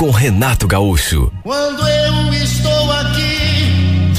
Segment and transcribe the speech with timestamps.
[0.00, 1.30] com Renato Gaúcho.
[1.42, 4.10] Quando eu estou aqui,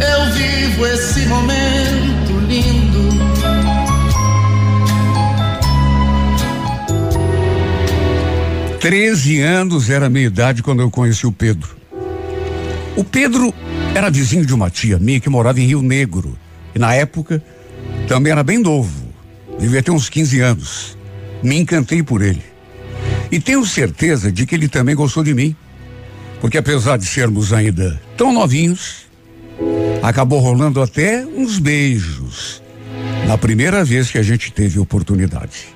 [0.00, 3.10] eu vivo esse momento lindo.
[8.80, 11.76] Treze anos era a minha idade quando eu conheci o Pedro.
[12.96, 13.52] O Pedro
[13.94, 16.38] era vizinho de uma tia minha que morava em Rio Negro.
[16.74, 17.44] E na época
[18.08, 19.12] também era bem novo.
[19.58, 20.96] Devia ter uns 15 anos.
[21.42, 22.53] Me encantei por ele.
[23.30, 25.54] E tenho certeza de que ele também gostou de mim.
[26.40, 29.06] Porque apesar de sermos ainda tão novinhos,
[30.02, 32.62] acabou rolando até uns beijos.
[33.26, 35.74] Na primeira vez que a gente teve oportunidade.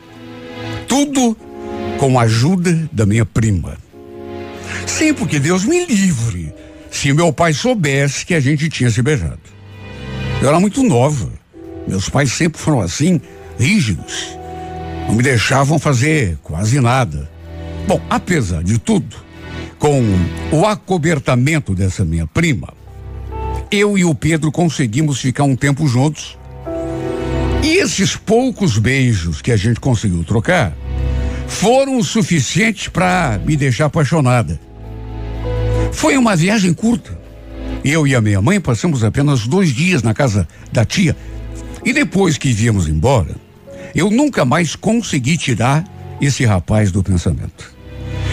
[0.87, 1.37] Tudo
[1.99, 3.77] com a ajuda da minha prima.
[4.87, 6.53] Sim, porque Deus me livre
[6.91, 9.39] se meu pai soubesse que a gente tinha se beijado.
[10.41, 11.31] Eu era muito nova.
[11.87, 13.21] Meus pais sempre foram assim,
[13.59, 14.37] rígidos.
[15.07, 17.31] Não me deixavam fazer quase nada.
[17.89, 19.17] Bom, apesar de tudo,
[19.79, 20.03] com
[20.53, 22.75] o acobertamento dessa minha prima,
[23.71, 26.37] eu e o Pedro conseguimos ficar um tempo juntos.
[27.65, 30.77] E esses poucos beijos que a gente conseguiu trocar
[31.47, 34.61] foram o suficiente para me deixar apaixonada.
[35.91, 37.19] Foi uma viagem curta.
[37.83, 41.17] Eu e a minha mãe passamos apenas dois dias na casa da tia.
[41.83, 43.35] E depois que viemos embora,
[43.95, 45.85] eu nunca mais consegui tirar
[46.21, 47.78] esse rapaz do pensamento.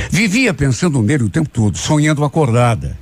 [0.10, 2.98] Vivia pensando nele o tempo todo, sonhando acordada,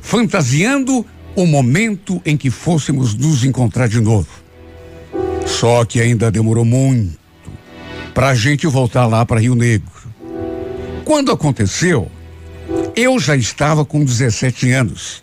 [0.00, 4.28] fantasiando o momento em que fôssemos nos encontrar de novo.
[5.46, 7.18] Só que ainda demorou muito
[8.14, 9.90] para a gente voltar lá para Rio Negro.
[11.04, 12.10] Quando aconteceu,
[12.94, 15.22] eu já estava com 17 anos.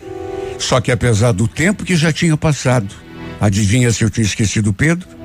[0.57, 2.93] Só que apesar do tempo que já tinha passado,
[3.39, 5.19] adivinha se eu tinha esquecido Pedro?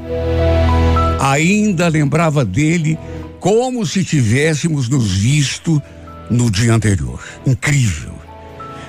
[1.31, 2.99] ainda lembrava dele
[3.45, 5.83] como se tivéssemos nos visto
[6.31, 7.23] no dia anterior.
[7.45, 8.15] Incrível.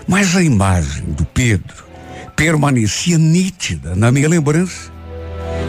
[0.08, 1.84] Mas a imagem do Pedro
[2.38, 4.94] permanecia nítida na minha lembrança.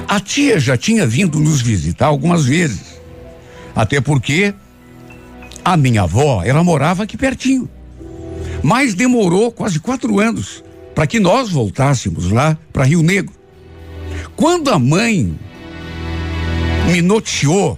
[0.07, 3.01] A tia já tinha vindo nos visitar algumas vezes.
[3.75, 4.55] Até porque
[5.65, 7.69] a minha avó, ela morava aqui pertinho.
[8.63, 10.63] Mas demorou quase quatro anos
[10.95, 13.35] para que nós voltássemos lá para Rio Negro.
[14.37, 15.37] Quando a mãe
[16.87, 17.77] me noticiou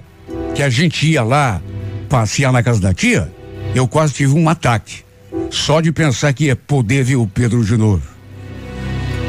[0.58, 1.62] que a gente ia lá
[2.08, 3.32] passear na casa da tia,
[3.76, 5.04] eu quase tive um ataque.
[5.52, 8.02] Só de pensar que ia poder ver o Pedro de novo.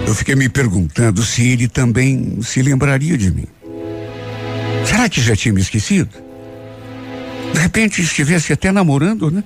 [0.07, 3.45] Eu fiquei me perguntando se ele também se lembraria de mim.
[4.83, 6.09] Será que já tinha me esquecido?
[7.53, 9.43] De repente estivesse até namorando, né?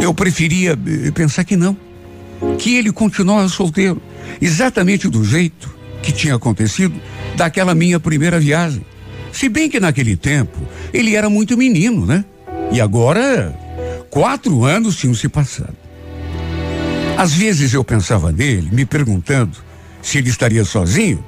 [0.00, 1.76] Eu preferia eh, pensar que não.
[2.56, 4.00] Que ele continuava solteiro.
[4.40, 6.94] Exatamente do jeito que tinha acontecido
[7.34, 8.86] daquela minha primeira viagem.
[9.38, 10.58] Se bem que naquele tempo
[10.92, 12.24] ele era muito menino, né?
[12.72, 13.56] E agora,
[14.10, 15.76] quatro anos tinham se passado.
[17.16, 19.56] Às vezes eu pensava nele, me perguntando
[20.02, 21.24] se ele estaria sozinho,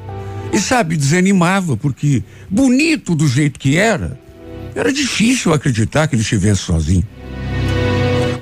[0.53, 4.19] e sabe, desanimava, porque bonito do jeito que era,
[4.75, 7.07] era difícil acreditar que ele estivesse sozinho.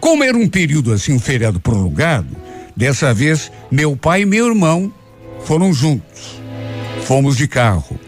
[0.00, 2.34] Como era um período assim, um feriado prolongado,
[2.74, 4.90] dessa vez meu pai e meu irmão
[5.44, 6.40] foram juntos.
[7.04, 8.07] Fomos de carro.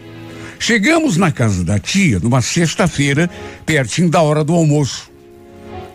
[0.61, 3.27] Chegamos na casa da tia numa sexta-feira,
[3.65, 5.09] pertinho da hora do almoço.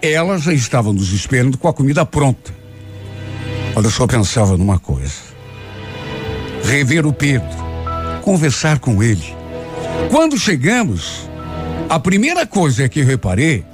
[0.03, 2.53] Ela já estava nos esperando com a comida pronta.
[3.77, 5.15] Olha, eu só pensava numa coisa:
[6.65, 7.49] rever o Pedro,
[8.23, 9.23] conversar com ele.
[10.11, 11.31] Quando chegamos,
[11.89, 13.65] a primeira coisa que eu reparei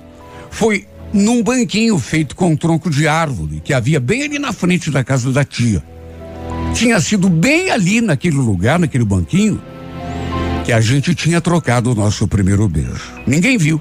[0.51, 4.91] foi num banquinho feito com um tronco de árvore que havia bem ali na frente
[4.91, 5.83] da casa da tia.
[6.75, 9.72] Tinha sido bem ali naquele lugar, naquele banquinho,
[10.65, 13.13] que a gente tinha trocado o nosso primeiro beijo.
[13.27, 13.81] Ninguém viu.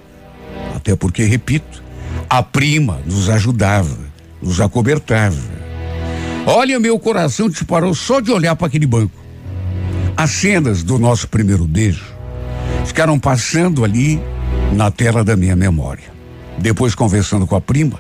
[0.76, 1.84] Até porque, repito,
[2.30, 3.98] a prima nos ajudava,
[4.42, 5.38] nos acobertava.
[6.46, 9.14] Olha, meu coração disparou só de olhar para aquele banco.
[10.18, 12.06] As cenas do nosso primeiro beijo
[12.86, 14.20] ficaram passando ali
[14.74, 16.12] na tela da minha memória.
[16.58, 18.00] Depois, conversando com a prima,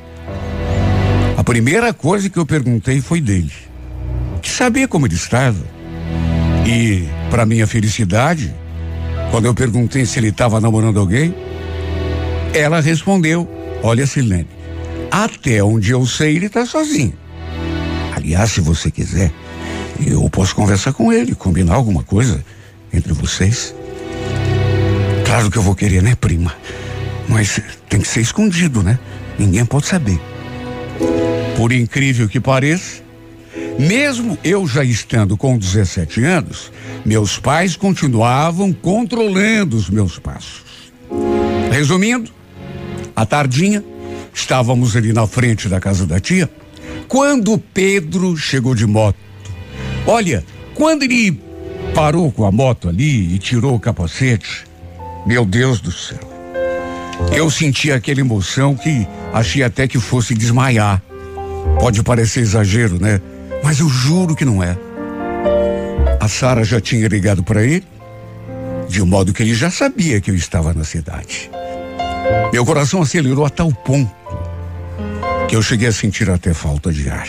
[1.37, 3.51] a primeira coisa que eu perguntei foi dele
[4.41, 5.63] que saber como ele estava.
[6.65, 8.53] E, para minha felicidade,
[9.31, 11.33] quando eu perguntei se ele estava namorando alguém,
[12.53, 13.49] ela respondeu:
[13.81, 14.47] Olha, Silene,
[15.09, 17.13] Até onde eu sei, ele está sozinho.
[18.13, 19.31] Aliás, se você quiser,
[20.05, 22.43] eu posso conversar com ele, combinar alguma coisa
[22.93, 23.73] entre vocês.
[25.25, 26.53] Claro que eu vou querer, né, prima?
[27.27, 28.99] Mas tem que ser escondido, né?
[29.39, 30.19] Ninguém pode saber.
[31.55, 33.01] Por incrível que pareça,
[33.79, 36.71] mesmo eu já estando com 17 anos,
[37.05, 40.91] meus pais continuavam controlando os meus passos.
[41.71, 42.31] Resumindo,
[43.15, 43.83] à tardinha,
[44.33, 46.49] estávamos ali na frente da casa da tia,
[47.07, 49.17] quando Pedro chegou de moto.
[50.05, 50.43] Olha,
[50.73, 51.39] quando ele
[51.93, 54.65] parou com a moto ali e tirou o capacete,
[55.25, 56.31] meu Deus do céu.
[57.31, 61.01] Eu senti aquela emoção que achei até que fosse desmaiar.
[61.79, 63.21] Pode parecer exagero, né?
[63.63, 64.77] Mas eu juro que não é.
[66.19, 67.85] A Sara já tinha ligado para ele,
[68.87, 71.49] de modo que ele já sabia que eu estava na cidade.
[72.51, 74.11] Meu coração acelerou a tal ponto
[75.47, 77.27] que eu cheguei a sentir até falta de ar.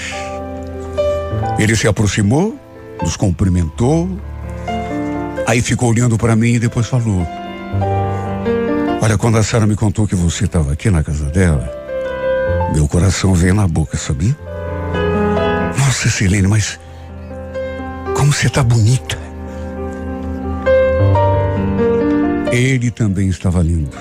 [1.58, 2.58] Ele se aproximou,
[3.02, 4.08] nos cumprimentou,
[5.46, 7.26] aí ficou olhando para mim e depois falou:
[9.00, 11.68] Olha, quando a Sara me contou que você estava aqui na casa dela,
[12.74, 14.36] meu coração veio na boca, sabia?
[16.04, 16.80] Nossa, mas
[18.16, 19.16] como você está bonita.
[22.50, 23.96] Ele também estava lindo.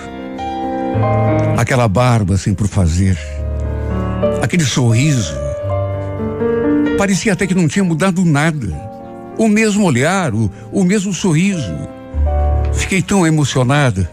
[1.58, 3.18] Aquela barba sem por fazer,
[4.42, 5.36] aquele sorriso.
[6.98, 8.68] Parecia até que não tinha mudado nada.
[9.38, 11.78] O mesmo olhar, o, o mesmo sorriso.
[12.74, 14.10] Fiquei tão emocionada.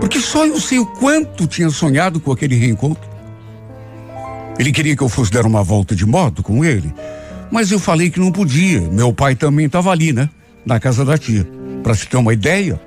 [0.00, 3.09] Porque só eu sei o quanto tinha sonhado com aquele reencontro.
[4.60, 6.92] Ele queria que eu fosse dar uma volta de moto com ele,
[7.50, 8.78] mas eu falei que não podia.
[8.78, 10.28] Meu pai também estava ali, né?
[10.66, 11.48] Na casa da tia.
[11.82, 12.78] Para se ter uma ideia,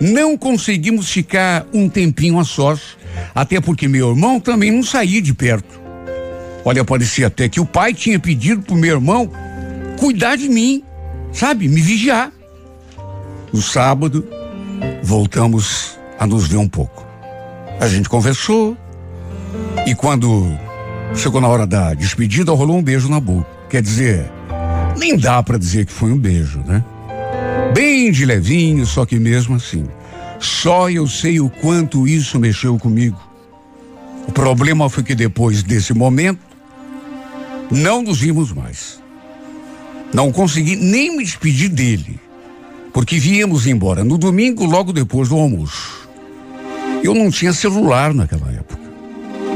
[0.00, 2.96] não conseguimos ficar um tempinho a sós,
[3.34, 5.80] até porque meu irmão também não saía de perto.
[6.64, 9.28] Olha, parecia até que o pai tinha pedido pro meu irmão
[9.98, 10.80] cuidar de mim,
[11.32, 11.66] sabe?
[11.66, 12.30] Me vigiar.
[13.52, 14.24] No sábado,
[15.02, 17.04] voltamos a nos ver um pouco.
[17.80, 18.76] A gente conversou
[19.84, 20.69] e quando
[21.14, 23.46] chegou na hora da despedida, rolou um beijo na boca.
[23.68, 24.30] Quer dizer,
[24.96, 26.84] nem dá para dizer que foi um beijo, né?
[27.74, 29.86] Bem de levinho, só que mesmo assim.
[30.38, 33.20] Só eu sei o quanto isso mexeu comigo.
[34.26, 36.40] O problema foi que depois desse momento,
[37.70, 39.00] não nos vimos mais.
[40.12, 42.18] Não consegui nem me despedir dele,
[42.92, 46.08] porque viemos embora no domingo logo depois do almoço.
[47.02, 48.80] Eu não tinha celular naquela época,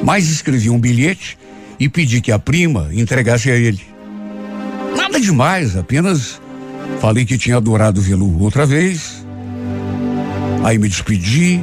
[0.03, 1.37] mas escrevi um bilhete
[1.79, 3.81] e pedi que a prima entregasse a ele.
[4.97, 6.41] Nada demais, apenas
[7.01, 9.25] falei que tinha adorado vê-lo outra vez.
[10.63, 11.61] Aí me despedi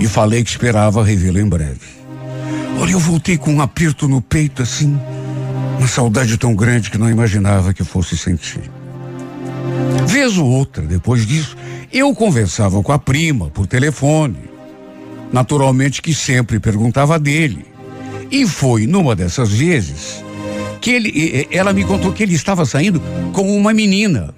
[0.00, 1.96] e falei que esperava revê-lo em breve.
[2.80, 4.98] Olha, eu voltei com um aperto no peito assim,
[5.78, 8.70] uma saudade tão grande que não imaginava que fosse sentir.
[10.06, 11.56] Vez ou outra, depois disso,
[11.92, 14.38] eu conversava com a prima por telefone.
[15.32, 17.64] Naturalmente que sempre perguntava dele.
[18.30, 20.24] E foi numa dessas vezes
[20.80, 23.00] que ele, ela me contou que ele estava saindo
[23.32, 24.34] com uma menina.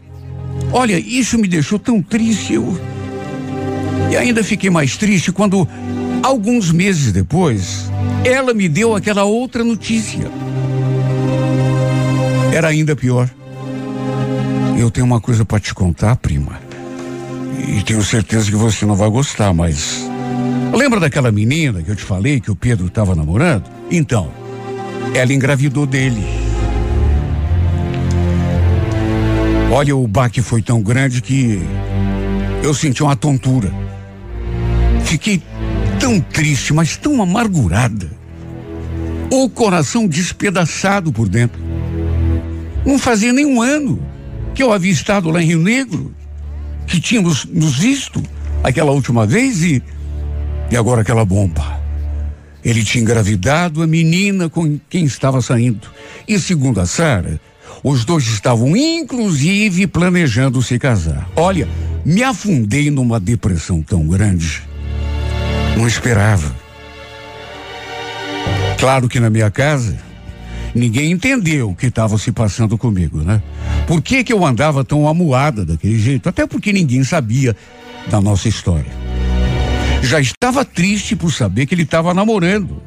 [0.73, 2.55] Olha, isso me deixou tão triste.
[2.55, 2.79] Eu,
[4.11, 5.69] e ainda fiquei mais triste quando,
[6.23, 7.91] alguns meses depois,
[8.25, 10.31] ela me deu aquela outra notícia.
[12.53, 13.29] Era ainda pior.
[14.79, 16.59] Eu tenho uma coisa para te contar, prima.
[17.59, 20.09] E tenho certeza que você não vai gostar, mas.
[20.79, 23.65] Lembra daquela menina que eu te falei que o Pedro estava namorando?
[23.91, 24.31] Então,
[25.13, 26.25] ela engravidou dele.
[29.73, 31.61] Olha, o baque foi tão grande que
[32.63, 33.75] eu senti uma tontura.
[35.03, 35.43] Fiquei
[35.99, 38.09] tão triste, mas tão amargurada.
[39.33, 41.61] O coração despedaçado por dentro.
[42.87, 44.01] Não fazia nem um ano
[44.55, 46.15] que eu havia estado lá em Rio Negro,
[46.87, 48.23] que tínhamos nos visto
[48.63, 49.83] aquela última vez e,
[50.71, 51.79] e agora aquela bomba.
[52.65, 55.89] Ele tinha engravidado a menina com quem estava saindo.
[56.27, 57.41] E segundo a Sara,
[57.83, 61.29] os dois estavam inclusive planejando se casar.
[61.37, 61.69] Olha,
[62.05, 64.63] me afundei numa depressão tão grande.
[65.77, 66.55] Não esperava.
[68.79, 69.97] Claro que na minha casa,
[70.75, 73.43] ninguém entendeu o que estava se passando comigo, né?
[73.87, 76.29] Por que que eu andava tão amuada daquele jeito?
[76.29, 77.57] Até porque ninguém sabia
[78.11, 79.08] da nossa história.
[80.03, 82.83] Já estava triste por saber que ele estava namorando.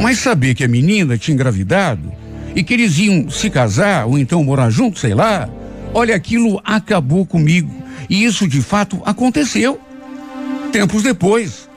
[0.00, 2.12] Mas saber que a menina tinha engravidado
[2.54, 5.48] e que eles iam se casar ou então morar juntos, sei lá,
[5.92, 7.72] olha, aquilo acabou comigo.
[8.08, 9.80] E isso de fato aconteceu.
[10.70, 11.68] Tempos depois.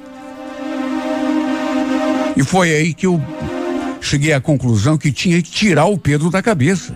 [2.35, 3.21] E foi aí que eu
[3.99, 6.95] cheguei à conclusão que tinha que tirar o Pedro da cabeça.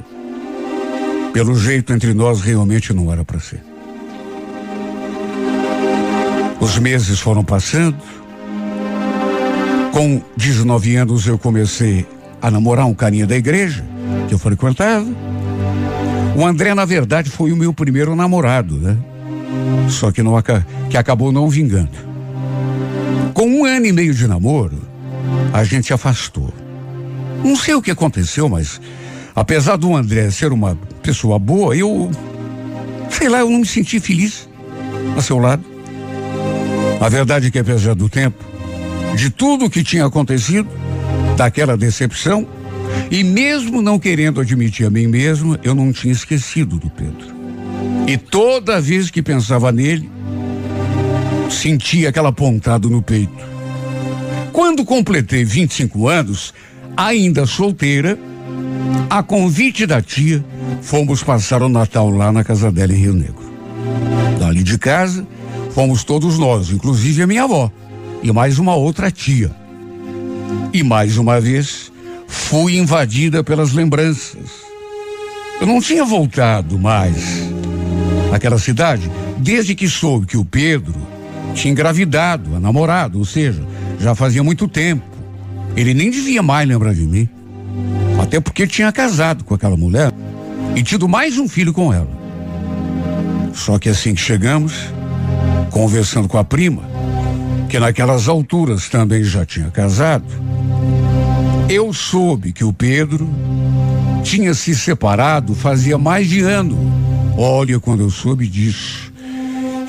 [1.33, 3.72] Pelo jeito, entre nós realmente não era para ser.
[6.63, 7.97] Os meses foram passando.
[9.91, 12.07] Com 19 anos eu comecei
[12.41, 13.83] a namorar um carinha da igreja
[14.29, 15.05] que eu frequentava.
[16.37, 18.97] O André, na verdade, foi o meu primeiro namorado, né?
[19.89, 20.41] Só que, não,
[20.89, 21.91] que acabou não vingando.
[23.33, 24.81] Com um ano e meio de namoro,
[25.51, 26.53] a gente se afastou.
[27.43, 28.79] Não sei o que aconteceu, mas
[29.35, 32.09] apesar do André ser uma pessoa boa, eu.
[33.09, 34.47] Sei lá, eu não me senti feliz
[35.17, 35.72] a seu lado.
[37.03, 38.41] A verdade é que, apesar do tempo,
[39.17, 40.69] de tudo o que tinha acontecido,
[41.35, 42.47] daquela decepção,
[43.11, 47.35] e mesmo não querendo admitir a mim mesmo, eu não tinha esquecido do Pedro.
[48.07, 50.09] E toda vez que pensava nele,
[51.49, 53.51] sentia aquela pontada no peito.
[54.53, 56.53] Quando completei 25 anos,
[56.95, 58.17] ainda solteira,
[59.09, 60.41] a convite da tia,
[60.81, 63.43] fomos passar o Natal lá na casa dela em Rio Negro.
[64.39, 65.27] Dali de casa,
[65.73, 67.71] fomos todos nós, inclusive a minha avó
[68.23, 69.51] e mais uma outra tia.
[70.71, 71.91] E mais uma vez,
[72.27, 74.63] fui invadida pelas lembranças.
[75.59, 77.43] Eu não tinha voltado mais
[78.31, 80.95] àquela cidade desde que soube que o Pedro
[81.53, 83.63] tinha engravidado, a namorada, ou seja,
[83.99, 85.05] já fazia muito tempo.
[85.75, 87.27] Ele nem devia mais lembrar de mim.
[88.21, 90.11] Até porque tinha casado com aquela mulher
[90.75, 92.09] e tido mais um filho com ela.
[93.53, 94.73] Só que assim que chegamos,
[95.71, 96.83] conversando com a prima,
[97.69, 100.25] que naquelas alturas também já tinha casado,
[101.69, 103.29] eu soube que o Pedro
[104.23, 106.77] tinha se separado fazia mais de ano.
[107.37, 109.11] Olha, quando eu soube disso,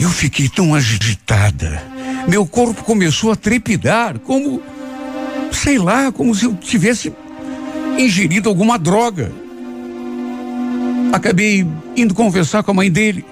[0.01, 1.83] eu fiquei tão agitada.
[2.29, 4.63] Meu corpo começou a trepidar, como,
[5.53, 7.13] sei lá, como se eu tivesse
[7.99, 9.31] ingerido alguma droga.
[11.13, 11.67] Acabei
[11.97, 13.25] indo conversar com a mãe dele,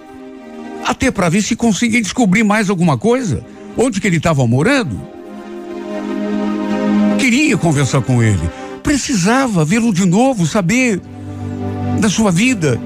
[0.84, 3.44] até para ver se conseguia descobrir mais alguma coisa,
[3.76, 5.00] onde que ele estava morando.
[7.18, 8.50] Queria conversar com ele,
[8.82, 11.00] precisava vê-lo de novo, saber
[12.00, 12.80] da sua vida,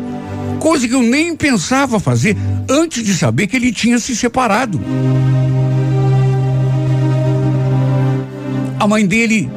[0.61, 2.37] coisa que eu nem pensava fazer
[2.69, 4.81] antes de saber que ele tinha se separado.
[8.79, 9.51] A mãe dele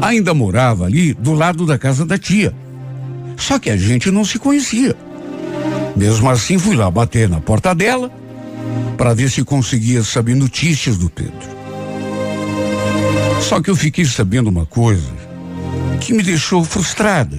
[0.00, 2.54] ainda morava ali do lado da casa da tia.
[3.36, 4.96] Só que a gente não se conhecia.
[5.96, 8.10] Mesmo assim, fui lá bater na porta dela
[8.96, 11.52] para ver se conseguia saber notícias do Pedro.
[13.40, 15.10] Só que eu fiquei sabendo uma coisa
[16.00, 17.38] que me deixou frustrada.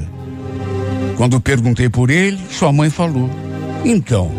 [1.18, 3.30] Quando perguntei por ele, sua mãe falou:
[3.86, 4.32] Então,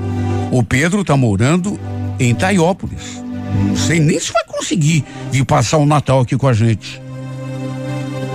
[0.52, 1.78] o Pedro está morando
[2.18, 3.22] em Taiópolis.
[3.66, 7.00] Não sei nem se vai conseguir vir passar o Natal aqui com a gente.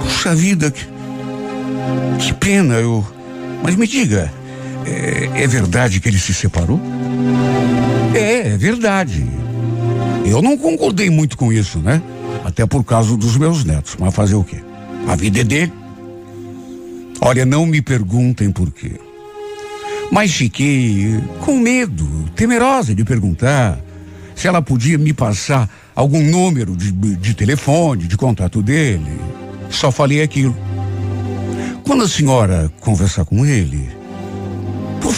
[0.01, 0.85] Puxa vida, que,
[2.19, 3.05] que pena, eu.
[3.63, 4.31] Mas me diga,
[4.89, 6.79] é, é verdade que ele se separou?
[8.13, 9.25] É, é verdade.
[10.25, 12.01] Eu não concordei muito com isso, né?
[12.43, 13.95] Até por causa dos meus netos.
[13.99, 14.57] Mas fazer o quê?
[15.07, 15.73] A vida é dele.
[17.21, 18.93] Olha, não me perguntem por quê.
[20.11, 23.79] Mas fiquei com medo, temerosa de perguntar
[24.35, 29.19] se ela podia me passar algum número de, de telefone, de contato dele.
[29.69, 30.55] Só falei aquilo.
[31.83, 33.98] Quando a senhora conversar com ele,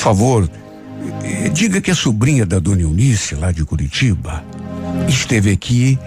[0.02, 0.50] favor,
[1.24, 4.44] eh, diga que a sobrinha da dona Eunice, lá de Curitiba,
[5.08, 5.98] esteve aqui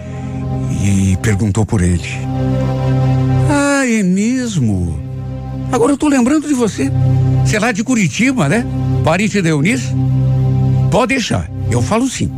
[0.83, 2.09] e perguntou por ele.
[3.49, 4.99] Ah, é mesmo?
[5.71, 6.91] Agora eu tô lembrando de você.
[7.45, 8.65] Você é lá de Curitiba, né?
[9.03, 9.93] Parente da Eunice?
[10.91, 12.29] Pode deixar, eu falo sim.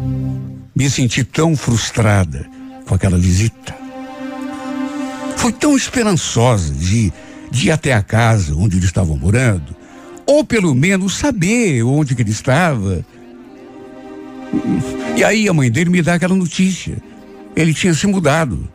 [0.75, 2.45] Me senti tão frustrada
[2.85, 3.75] com aquela visita.
[5.37, 7.11] Foi tão esperançosa de,
[7.49, 9.75] de ir até a casa onde eles estavam morando,
[10.27, 13.03] ou pelo menos saber onde que ele estava.
[15.15, 16.97] E aí a mãe dele me dá aquela notícia.
[17.55, 18.67] Ele tinha se mudado.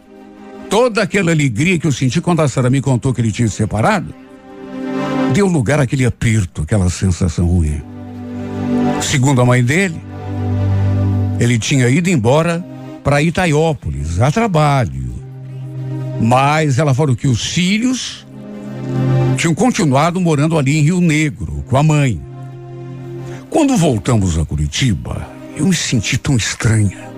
[0.71, 3.57] Toda aquela alegria que eu senti quando a Sara me contou que ele tinha se
[3.57, 4.15] separado,
[5.35, 7.83] deu lugar àquele aperto, aquela sensação ruim.
[9.03, 10.01] Segundo a mãe dele,
[11.39, 12.65] ele tinha ido embora
[13.05, 15.13] para Itaiópolis, a trabalho.
[16.21, 18.27] Mas ela falou que os filhos
[19.37, 22.21] tinham continuado morando ali em Rio Negro, com a mãe.
[23.51, 27.11] Quando voltamos a Curitiba, eu me senti tão estranha.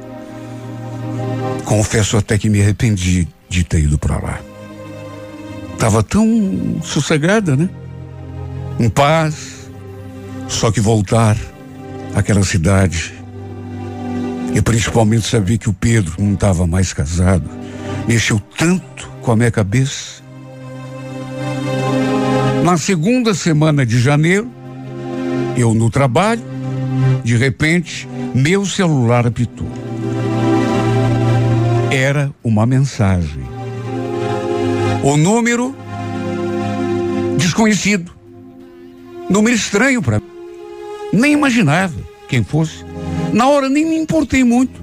[1.64, 4.40] Confesso até que me arrependi de ter ido para lá.
[5.78, 7.68] Tava tão sossegada, né?
[8.78, 9.54] Em paz.
[10.48, 11.36] Só que voltar
[12.14, 13.14] àquela cidade
[14.54, 17.48] e principalmente saber que o Pedro não estava mais casado,
[18.06, 20.23] mexeu tanto com a minha cabeça.
[22.64, 24.50] Na segunda semana de janeiro,
[25.54, 26.40] eu no trabalho,
[27.22, 29.68] de repente, meu celular apitou.
[31.90, 33.44] Era uma mensagem.
[35.02, 35.76] O número
[37.36, 38.10] desconhecido.
[39.28, 40.26] Número estranho para mim.
[41.12, 42.82] Nem imaginava quem fosse.
[43.34, 44.82] Na hora nem me importei muito.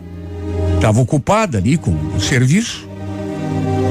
[0.76, 2.88] Estava ocupada ali com o serviço.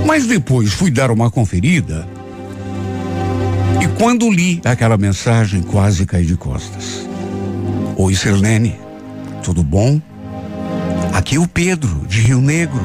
[0.06, 2.19] Mas depois fui dar uma conferida.
[3.80, 7.08] E quando li aquela mensagem, quase caí de costas.
[7.96, 8.78] Oi, Sirlene.
[9.42, 10.00] Tudo bom?
[11.12, 12.80] Aqui é o Pedro, de Rio Negro.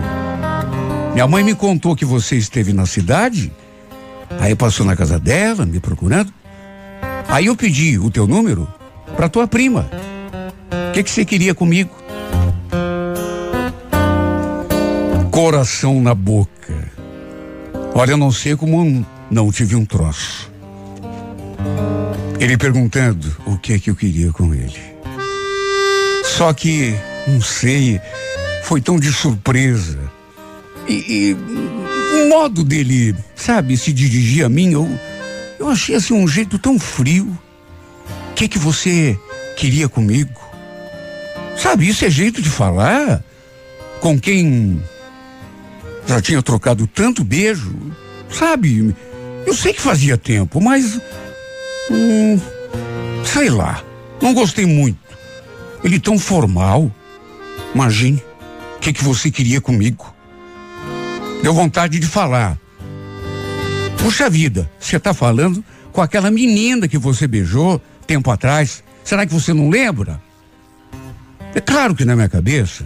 [1.13, 3.51] Minha mãe me contou que você esteve na cidade.
[4.39, 6.33] Aí passou na casa dela, me procurando.
[7.27, 8.67] Aí eu pedi o teu número
[9.15, 9.89] para tua prima.
[10.89, 11.91] O que, que você queria comigo?
[15.29, 16.73] Coração na boca.
[17.93, 20.54] Olha, eu não sei como não tive um troço.
[22.39, 24.79] Ele perguntando o que é que eu queria com ele.
[26.23, 26.93] Só que,
[27.27, 27.99] não sei,
[28.63, 29.99] foi tão de surpresa.
[30.87, 34.87] E, e o modo dele, sabe, se dirigir a mim, eu,
[35.59, 37.37] eu achei assim um jeito tão frio.
[38.31, 39.17] O que que você
[39.55, 40.39] queria comigo?
[41.55, 43.23] Sabe, isso é jeito de falar
[44.01, 44.81] com quem
[46.05, 47.73] já tinha trocado tanto beijo.
[48.29, 48.93] Sabe,
[49.45, 50.99] eu sei que fazia tempo, mas.
[51.91, 52.39] Hum,
[53.23, 53.83] sei lá,
[54.21, 54.99] não gostei muito.
[55.83, 56.91] Ele tão formal.
[57.73, 58.23] Imagine,
[58.77, 60.13] o que que você queria comigo?
[61.43, 62.57] Deu vontade de falar.
[63.97, 68.83] Puxa vida, você está falando com aquela menina que você beijou tempo atrás.
[69.03, 70.21] Será que você não lembra?
[71.53, 72.85] É claro que na minha cabeça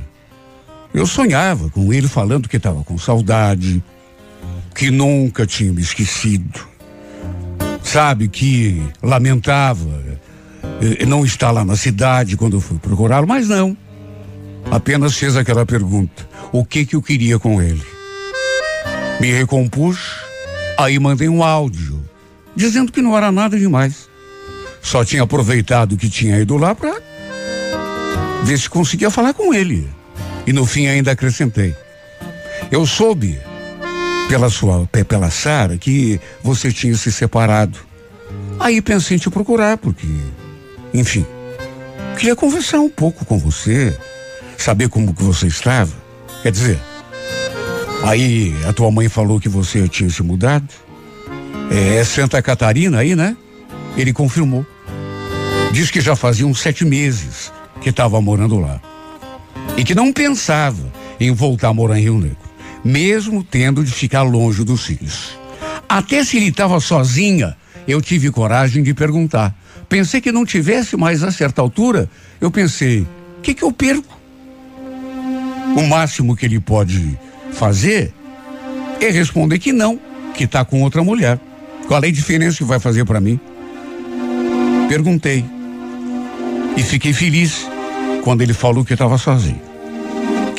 [0.93, 3.83] eu sonhava com ele falando que estava com saudade,
[4.75, 6.67] que nunca tinha me esquecido.
[7.91, 9.89] Sabe que lamentava
[10.79, 13.75] eh, não estar lá na cidade quando eu fui procurá-lo, mas não.
[14.69, 17.81] Apenas fez aquela pergunta: o que que eu queria com ele?
[19.19, 19.97] Me recompus,
[20.77, 21.99] aí mandei um áudio,
[22.55, 24.07] dizendo que não era nada demais.
[24.83, 26.95] Só tinha aproveitado que tinha ido lá para
[28.43, 29.89] ver se conseguia falar com ele.
[30.45, 31.75] E no fim ainda acrescentei.
[32.69, 33.39] Eu soube
[34.29, 37.77] pela sua pela Sara que você tinha se separado.
[38.57, 40.07] Aí pensei em te procurar porque,
[40.93, 41.25] enfim,
[42.17, 43.97] queria conversar um pouco com você,
[44.57, 45.91] saber como que você estava.
[46.41, 46.79] Quer dizer,
[48.03, 50.67] Aí a tua mãe falou que você tinha se mudado.
[51.69, 53.35] É, é Santa Catarina aí, né?
[53.97, 54.65] Ele confirmou.
[55.71, 58.81] Diz que já fazia uns sete meses que estava morando lá.
[59.77, 62.48] E que não pensava em voltar a morar em Rio Negro,
[62.83, 65.37] mesmo tendo de ficar longe dos filhos.
[65.87, 69.55] Até se ele estava sozinha, eu tive coragem de perguntar.
[69.87, 72.09] Pensei que não tivesse mais a certa altura.
[72.39, 73.01] Eu pensei,
[73.37, 74.17] o que, que eu perco?
[75.75, 77.17] O máximo que ele pode
[77.51, 78.13] fazer
[79.01, 79.99] é responder que não,
[80.33, 81.39] que está com outra mulher.
[81.87, 83.39] Qual é a diferença que vai fazer para mim?
[84.87, 85.43] Perguntei.
[86.77, 87.67] E fiquei feliz
[88.23, 89.68] quando ele falou que estava sozinho.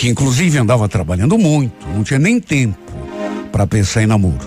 [0.00, 2.78] Que inclusive andava trabalhando muito, não tinha nem tempo
[3.52, 4.38] para pensar em namoro.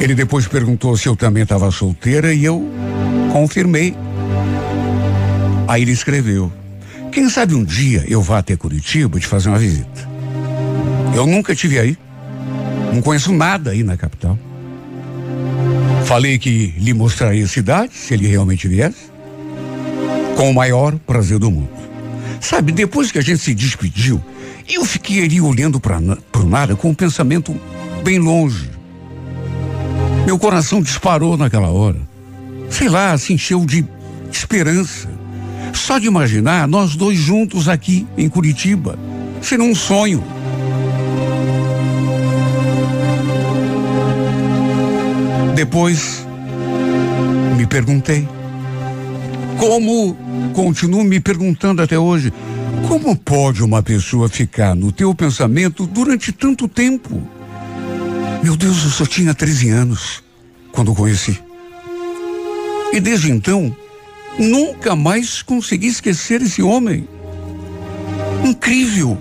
[0.00, 2.64] Ele depois perguntou se eu também estava solteira e eu
[3.32, 3.96] confirmei.
[5.66, 6.52] Aí ele escreveu:
[7.10, 10.08] quem sabe um dia eu vá até Curitiba te fazer uma visita.
[11.12, 11.98] Eu nunca tive aí.
[12.94, 14.38] Não conheço nada aí na capital.
[16.04, 19.10] Falei que lhe mostraria a cidade, se ele realmente viesse.
[20.36, 21.82] Com o maior prazer do mundo.
[22.42, 24.20] Sabe, depois que a gente se despediu,
[24.68, 27.56] eu fiquei ali olhando para o nada com um pensamento
[28.02, 28.68] bem longe.
[30.26, 32.00] Meu coração disparou naquela hora.
[32.68, 33.86] Sei lá, se encheu de
[34.30, 35.08] esperança.
[35.72, 38.98] Só de imaginar nós dois juntos aqui em Curitiba.
[39.40, 40.22] Seria um sonho.
[45.54, 46.26] Depois
[47.56, 48.26] me perguntei.
[49.58, 50.16] Como
[50.54, 52.32] continuo me perguntando até hoje,
[52.88, 57.22] como pode uma pessoa ficar no teu pensamento durante tanto tempo?
[58.42, 60.22] Meu Deus, eu só tinha 13 anos
[60.72, 61.38] quando conheci.
[62.92, 63.74] E desde então,
[64.38, 67.06] Nunca mais consegui esquecer esse homem.
[68.44, 69.18] Incrível.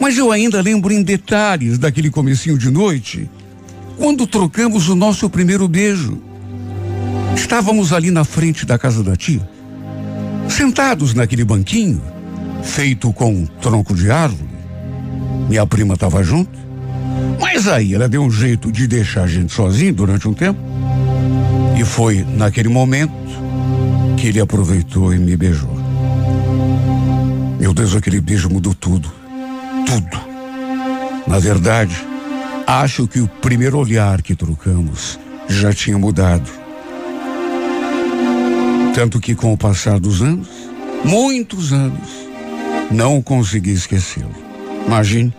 [0.00, 3.30] Mas eu ainda lembro em detalhes daquele comecinho de noite,
[3.96, 6.20] quando trocamos o nosso primeiro beijo.
[7.36, 9.46] Estávamos ali na frente da casa da tia,
[10.48, 12.02] sentados naquele banquinho,
[12.62, 14.50] feito com um tronco de árvore.
[15.48, 16.58] Minha prima estava junto.
[17.40, 20.58] Mas aí ela deu um jeito de deixar a gente sozinho durante um tempo.
[21.78, 23.12] E foi naquele momento
[24.16, 25.76] que ele aproveitou e me beijou.
[27.60, 29.12] Meu Deus, aquele beijo mudou tudo.
[29.86, 30.18] Tudo.
[31.26, 31.96] Na verdade,
[32.66, 35.18] acho que o primeiro olhar que trocamos
[35.48, 36.65] já tinha mudado.
[38.96, 40.48] Tanto que com o passar dos anos,
[41.04, 42.08] muitos anos,
[42.90, 44.34] não consegui esquecê-lo.
[44.86, 45.34] Imagine.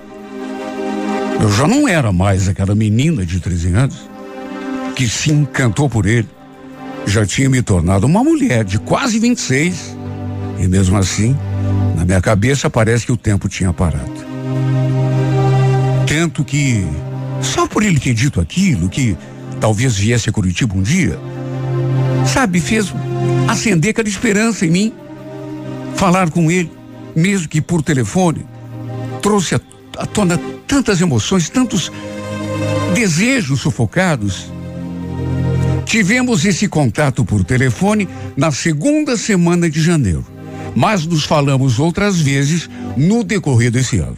[1.42, 4.08] Eu já não era mais aquela menina de 13 anos
[4.96, 6.30] que se encantou por ele.
[7.08, 9.98] Já tinha me tornado uma mulher de quase 26.
[10.60, 11.36] E mesmo assim,
[11.96, 14.24] na minha cabeça parece que o tempo tinha parado.
[16.06, 16.86] Tanto que,
[17.42, 19.18] só por ele ter dito aquilo, que
[19.60, 21.18] talvez viesse a Curitiba um dia,
[22.24, 22.94] sabe, fez
[23.48, 24.94] acender aquela esperança em mim.
[25.96, 26.72] Falar com ele,
[27.16, 28.46] mesmo que por telefone,
[29.22, 31.92] trouxe à, tona tantas emoções, tantos
[32.94, 34.52] desejos sufocados.
[35.86, 40.26] Tivemos esse contato por telefone na segunda semana de janeiro,
[40.76, 44.18] mas nos falamos outras vezes no decorrer desse ano.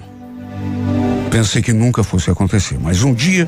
[1.30, 3.48] Pensei que nunca fosse acontecer, mas um dia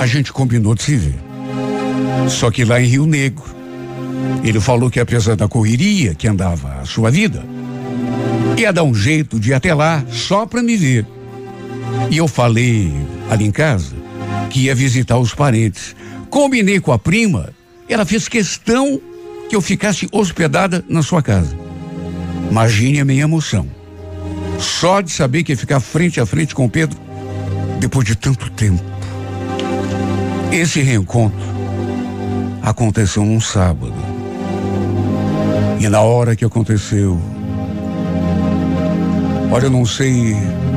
[0.00, 1.18] a gente combinou de se ver.
[2.28, 3.44] Só que lá em Rio Negro,
[4.42, 7.44] ele falou que apesar da correria que andava a sua vida,
[8.56, 11.06] ia dar um jeito de ir até lá só para me ver.
[12.10, 12.92] E eu falei
[13.30, 13.94] ali em casa
[14.50, 15.94] que ia visitar os parentes.
[16.30, 17.50] Combinei com a prima,
[17.88, 19.00] ela fez questão
[19.48, 21.56] que eu ficasse hospedada na sua casa.
[22.50, 23.66] Imagine a minha emoção.
[24.58, 26.98] Só de saber que ia ficar frente a frente com Pedro
[27.78, 28.82] depois de tanto tempo.
[30.50, 31.38] Esse reencontro
[32.62, 34.07] aconteceu num sábado.
[35.80, 37.18] E na hora que aconteceu,
[39.50, 40.34] olha, eu não sei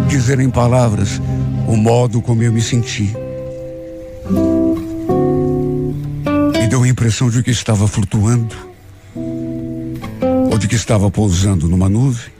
[0.07, 1.19] dizer em palavras
[1.67, 3.11] o modo como eu me senti.
[6.59, 8.55] Me deu a impressão de que estava flutuando,
[10.51, 12.31] ou de que estava pousando numa nuvem.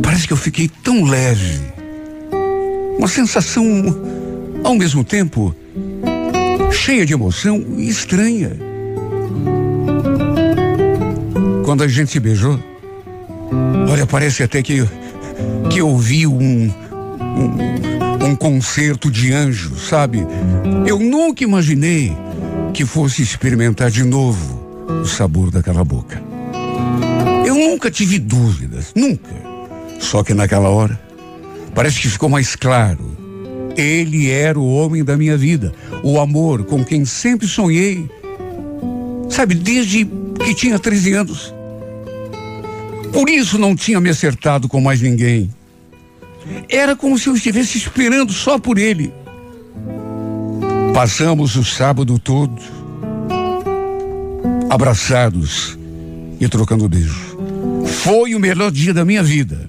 [0.00, 1.60] Parece que eu fiquei tão leve.
[2.96, 3.64] Uma sensação,
[4.62, 5.54] ao mesmo tempo,
[6.70, 8.52] cheia de emoção e estranha.
[11.68, 12.58] Quando a gente se beijou,
[13.90, 14.88] olha, parece até que
[15.68, 20.26] que ouvi um, um, um concerto de anjos, sabe?
[20.86, 22.16] Eu nunca imaginei
[22.72, 26.22] que fosse experimentar de novo o sabor daquela boca.
[27.44, 29.28] Eu nunca tive dúvidas, nunca.
[30.00, 30.98] Só que naquela hora,
[31.74, 33.14] parece que ficou mais claro.
[33.76, 38.08] Ele era o homem da minha vida, o amor com quem sempre sonhei.
[39.28, 40.06] Sabe, desde
[40.42, 41.57] que tinha 13 anos.
[43.18, 45.50] Por isso não tinha me acertado com mais ninguém.
[46.68, 49.12] Era como se eu estivesse esperando só por ele.
[50.94, 52.62] Passamos o sábado todo
[54.70, 55.76] abraçados
[56.38, 57.36] e trocando beijos.
[58.04, 59.68] Foi o melhor dia da minha vida.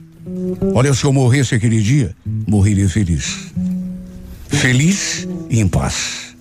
[0.75, 2.15] Olha, se eu morresse aquele dia,
[2.47, 3.51] morreria feliz.
[4.47, 6.35] Feliz e em paz.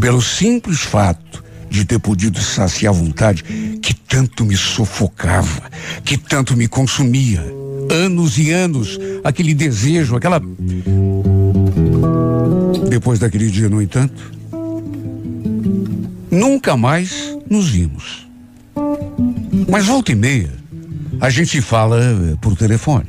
[0.00, 1.41] Pelo simples fato
[1.72, 3.42] de ter podido saciar a vontade
[3.80, 5.70] que tanto me sufocava,
[6.04, 7.42] que tanto me consumia.
[7.90, 10.40] Anos e anos, aquele desejo, aquela.
[12.88, 14.32] Depois daquele dia, no entanto,
[16.30, 18.26] nunca mais nos vimos.
[19.68, 20.52] Mas volta e meia,
[21.20, 23.06] a gente fala eh, por telefone.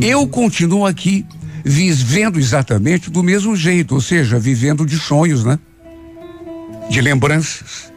[0.00, 1.26] Eu continuo aqui
[1.64, 5.58] vivendo exatamente do mesmo jeito, ou seja, vivendo de sonhos, né?
[6.90, 7.92] De lembranças.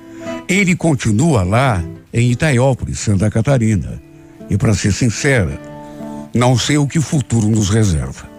[0.47, 3.99] Ele continua lá em Itaiópolis, Santa Catarina.
[4.49, 5.59] E para ser sincera,
[6.33, 8.29] não sei o que o futuro nos reserva.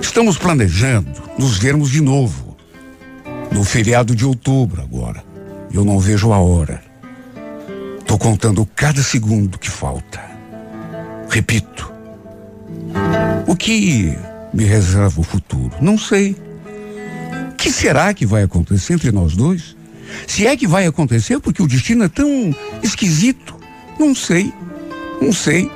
[0.00, 2.54] Estamos planejando nos vermos de novo.
[3.50, 5.24] No feriado de outubro agora.
[5.72, 6.82] Eu não vejo a hora.
[8.00, 10.20] Estou contando cada segundo que falta.
[11.30, 11.90] Repito.
[13.46, 14.16] O que
[14.52, 15.74] me reserva o futuro?
[15.80, 16.36] Não sei.
[17.64, 19.74] Que será que vai acontecer entre nós dois?
[20.26, 23.56] Se é que vai acontecer, porque o destino é tão esquisito.
[23.98, 24.52] Não sei.
[25.18, 25.70] Não sei.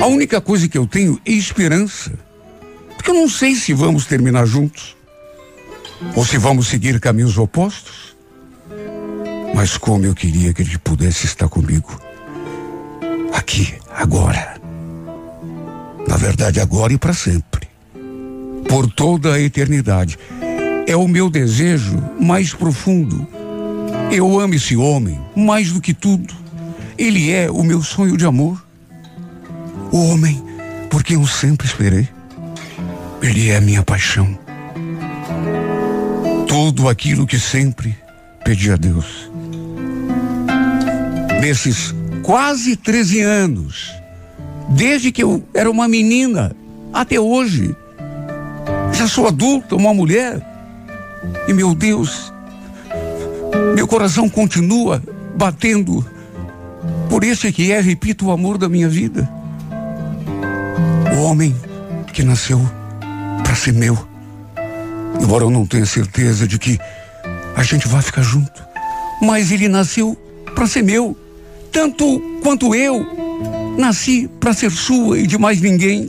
[0.00, 2.12] A única coisa que eu tenho é esperança.
[2.96, 4.96] Porque eu não sei se vamos terminar juntos.
[6.16, 8.16] Ou se vamos seguir caminhos opostos.
[9.54, 11.96] Mas como eu queria que ele pudesse estar comigo.
[13.32, 14.60] Aqui, agora.
[16.08, 17.68] Na verdade, agora e para sempre.
[18.68, 20.18] Por toda a eternidade.
[20.86, 23.26] É o meu desejo mais profundo.
[24.10, 26.34] Eu amo esse homem mais do que tudo.
[26.98, 28.62] Ele é o meu sonho de amor.
[29.90, 30.42] O homem
[30.90, 32.08] porque eu sempre esperei.
[33.22, 34.38] Ele é a minha paixão.
[36.46, 37.96] Tudo aquilo que sempre
[38.44, 39.30] pedi a Deus.
[41.40, 43.92] Nesses quase 13 anos,
[44.68, 46.54] desde que eu era uma menina
[46.92, 47.74] até hoje,
[48.92, 50.40] já sou adulta, uma mulher,
[51.48, 52.32] e meu Deus,
[53.74, 55.02] meu coração continua
[55.36, 56.04] batendo
[57.08, 59.28] por esse que é, repito, o amor da minha vida.
[61.16, 61.54] O homem
[62.12, 62.60] que nasceu
[63.42, 63.98] para ser meu.
[65.20, 66.78] Embora eu não tenha certeza de que
[67.54, 68.62] a gente vai ficar junto,
[69.20, 70.16] mas ele nasceu
[70.54, 71.16] para ser meu,
[71.70, 73.06] tanto quanto eu
[73.78, 76.08] nasci para ser sua e de mais ninguém.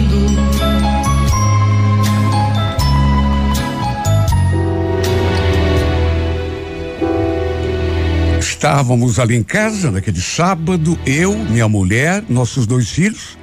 [8.61, 13.35] Estávamos ali em casa naquele sábado, eu, minha mulher, nossos dois filhos,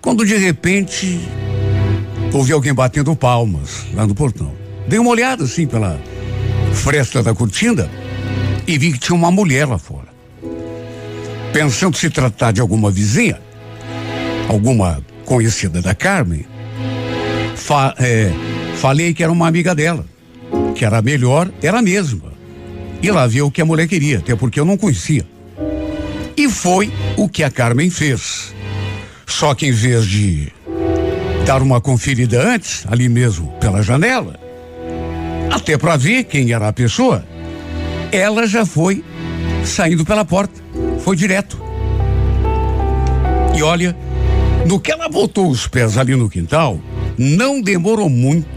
[0.00, 1.20] quando de repente
[2.32, 4.52] ouvi alguém batendo palmas lá no portão.
[4.88, 6.00] Dei uma olhada assim pela
[6.72, 7.88] fresta da cortina
[8.66, 10.08] e vi que tinha uma mulher lá fora.
[11.52, 13.40] Pensando se tratar de alguma vizinha,
[14.48, 16.44] alguma conhecida da Carmen,
[17.54, 18.32] fa é,
[18.78, 20.04] falei que era uma amiga dela,
[20.74, 22.33] que era melhor, era a mesma.
[23.02, 25.26] E lá viu o que a mulher queria, até porque eu não conhecia.
[26.36, 28.54] E foi o que a Carmen fez.
[29.26, 30.52] Só que em vez de
[31.46, 34.38] dar uma conferida antes, ali mesmo pela janela,
[35.50, 37.24] até para ver quem era a pessoa,
[38.10, 39.04] ela já foi
[39.64, 40.60] saindo pela porta,
[41.00, 41.60] foi direto.
[43.56, 43.96] E olha,
[44.66, 46.80] no que ela botou os pés ali no quintal,
[47.16, 48.48] não demorou muito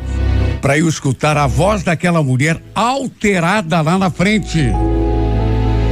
[0.68, 4.60] para eu escutar a voz daquela mulher alterada lá na frente.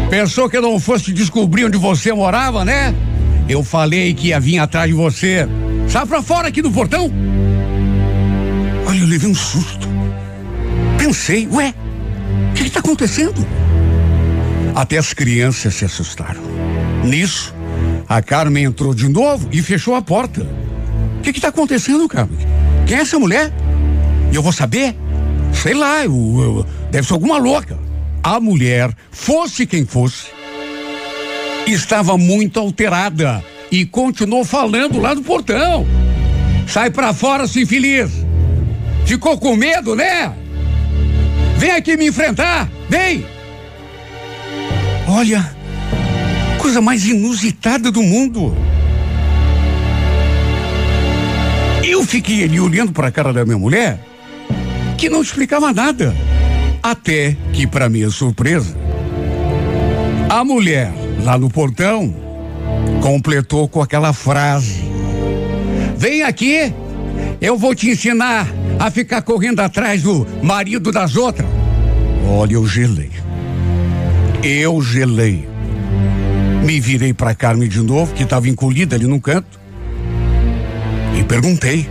[0.09, 2.93] Pensou que eu não fosse descobrir onde você morava, né?
[3.47, 5.47] Eu falei que ia vir atrás de você.
[5.87, 7.09] Sai pra fora aqui do portão.
[8.85, 9.87] Olha, eu levei um susto.
[10.97, 11.73] Pensei, ué,
[12.51, 13.47] o que está acontecendo?
[14.75, 16.41] Até as crianças se assustaram.
[17.01, 17.55] Nisso,
[18.09, 20.45] a Carmen entrou de novo e fechou a porta.
[21.19, 22.45] O que está acontecendo, Carmen?
[22.85, 23.53] Quem é essa mulher?
[24.35, 24.93] Eu vou saber?
[25.53, 27.79] Sei lá, eu, eu, deve ser alguma louca.
[28.21, 30.25] A mulher, fosse quem fosse,
[31.65, 35.87] estava muito alterada e continuou falando lá no portão.
[36.67, 38.11] Sai pra fora, seu infeliz.
[39.05, 40.33] Ficou com medo, né?
[41.57, 43.25] Vem aqui me enfrentar, vem!
[45.07, 45.49] Olha,
[46.57, 48.53] coisa mais inusitada do mundo.
[51.83, 53.99] Eu fiquei ali olhando para a cara da minha mulher,
[54.97, 56.15] que não explicava nada.
[56.81, 58.75] Até que, para minha surpresa,
[60.29, 62.13] a mulher lá no portão
[63.01, 64.83] completou com aquela frase:
[65.97, 66.73] Vem aqui,
[67.41, 68.47] eu vou te ensinar
[68.79, 71.47] a ficar correndo atrás do marido das outras.
[72.27, 73.11] Olha, eu gelei.
[74.43, 75.47] Eu gelei.
[76.63, 79.59] Me virei para Carmen de novo, que estava encolhida ali no canto,
[81.17, 81.87] e perguntei: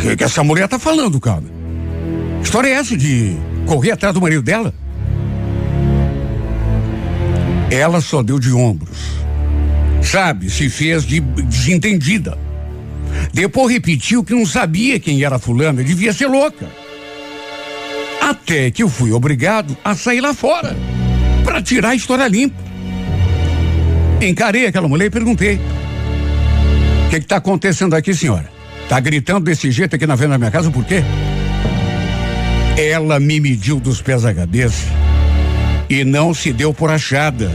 [0.00, 1.20] que, que essa mulher tá falando?
[1.20, 1.28] Que
[2.42, 3.36] história é essa de
[3.66, 4.74] correr atrás do marido dela?
[7.70, 9.20] Ela só deu de ombros.
[10.02, 12.36] Sabe, se fez de desentendida.
[13.32, 16.68] Depois repetiu que não sabia quem era fulana, devia ser louca.
[18.20, 20.76] Até que eu fui obrigado a sair lá fora
[21.44, 22.62] para tirar a história limpa.
[24.20, 25.60] Encarei aquela mulher e perguntei:
[27.06, 28.59] O que está acontecendo aqui, senhora?
[28.90, 31.04] Tá gritando desse jeito aqui na frente da minha casa por quê?
[32.76, 34.84] Ela me mediu dos pés à cabeça
[35.88, 37.52] e não se deu por achada.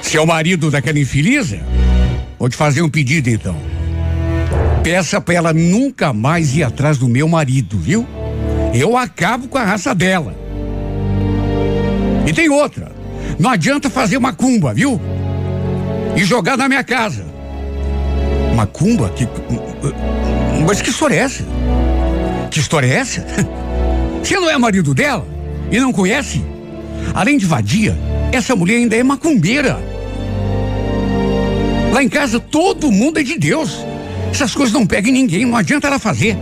[0.00, 1.54] Se é o marido daquela infeliz,
[2.38, 3.54] vou te fazer um pedido então.
[4.82, 8.06] Peça para ela nunca mais ir atrás do meu marido, viu?
[8.72, 10.34] Eu acabo com a raça dela.
[12.26, 12.90] E tem outra.
[13.38, 14.98] Não adianta fazer macumba, viu?
[16.16, 17.31] E jogar na minha casa.
[18.54, 19.08] Macumba?
[19.10, 19.26] Que,
[20.66, 21.44] mas que história é essa?
[22.50, 23.26] Que história é essa?
[24.22, 25.26] Você não é marido dela?
[25.70, 26.44] E não conhece?
[27.14, 27.96] Além de vadia,
[28.30, 29.78] essa mulher ainda é macumbeira.
[31.92, 33.84] Lá em casa todo mundo é de Deus.
[34.30, 36.38] Essas coisas não pegam em ninguém, não adianta ela fazer.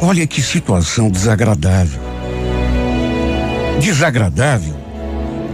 [0.00, 2.00] Olha que situação desagradável.
[3.80, 4.74] Desagradável,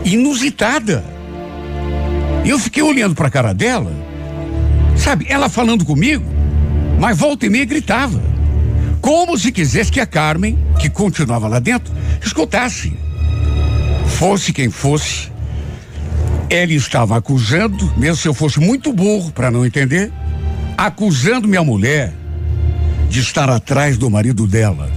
[0.05, 1.05] inusitada.
[2.45, 3.93] Eu fiquei olhando para a cara dela,
[5.05, 6.25] sabe, ela falando comigo,
[6.99, 8.23] mas volta e meia gritava.
[9.03, 11.93] Como se quisesse que a Carmen, que continuava lá dentro,
[12.25, 12.91] escutasse.
[14.07, 15.31] Fosse quem fosse,
[16.49, 20.11] ela estava acusando, mesmo se eu fosse muito burro para não entender,
[20.75, 22.15] acusando minha mulher
[23.11, 24.91] de estar atrás do marido dela.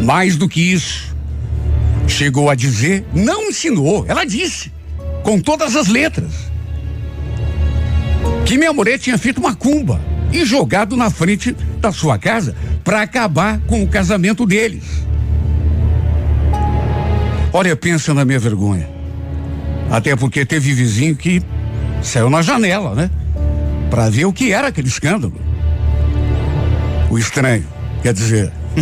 [0.00, 1.12] Mais do que isso,
[2.06, 4.70] chegou a dizer, não ensinou, ela disse,
[5.24, 6.47] com todas as letras,
[8.48, 10.00] que minha mulher tinha feito uma cumba
[10.32, 14.84] e jogado na frente da sua casa para acabar com o casamento deles.
[17.52, 18.88] Olha, pensa na minha vergonha.
[19.90, 21.42] Até porque teve vizinho que
[22.02, 23.10] saiu na janela, né?
[23.90, 25.38] Para ver o que era aquele escândalo.
[27.10, 27.66] O estranho,
[28.02, 28.50] quer dizer,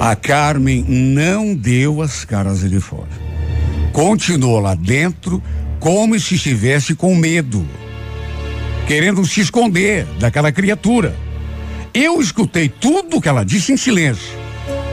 [0.00, 3.26] a Carmen não deu as caras de fora.
[3.92, 5.40] Continuou lá dentro
[5.86, 7.64] como se estivesse com medo,
[8.88, 11.14] querendo se esconder daquela criatura.
[11.94, 14.36] Eu escutei tudo que ela disse em silêncio.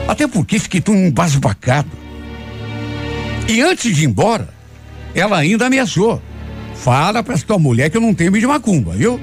[0.08, 1.89] Até porque fiquei tão embasbacado.
[3.50, 4.54] E antes de ir embora,
[5.16, 6.22] ela ainda ameaçou.
[6.76, 9.20] Fala pra tua mulher que eu não tenho de macumba, viu?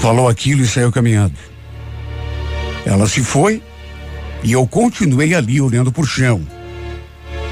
[0.00, 1.38] Falou aquilo e saiu caminhando.
[2.84, 3.62] Ela se foi
[4.42, 6.44] e eu continuei ali olhando por chão.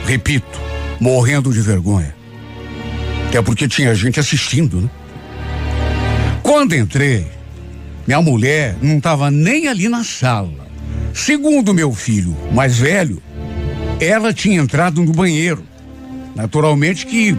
[0.05, 0.68] Repito,
[1.01, 2.15] morrendo de vergonha.
[3.29, 4.91] Até porque tinha gente assistindo, né?
[6.43, 7.27] Quando entrei,
[8.07, 10.67] minha mulher não estava nem ali na sala.
[11.13, 13.23] Segundo meu filho mais velho,
[14.01, 15.63] ela tinha entrado no banheiro.
[16.35, 17.37] Naturalmente que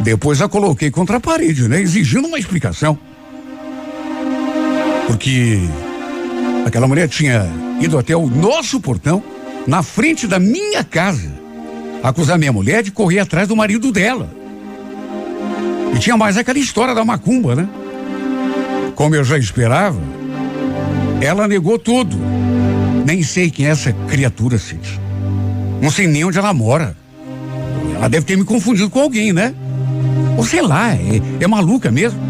[0.00, 1.80] depois a coloquei contra a parede, né?
[1.80, 2.98] Exigindo uma explicação.
[5.06, 5.58] Porque
[6.66, 7.48] aquela mulher tinha
[7.80, 9.22] ido até o nosso portão,
[9.66, 11.32] na frente da minha casa,
[12.02, 14.30] acusar minha mulher de correr atrás do marido dela.
[15.94, 17.68] E tinha mais aquela história da macumba, né?
[18.94, 19.98] Como eu já esperava,
[21.20, 22.16] ela negou tudo.
[23.06, 25.00] Nem sei quem é essa criatura, Cid.
[25.80, 26.96] Não sei nem onde ela mora.
[27.94, 29.54] Ela deve ter me confundido com alguém, né?
[30.36, 32.20] Ou sei lá, é, é maluca mesmo.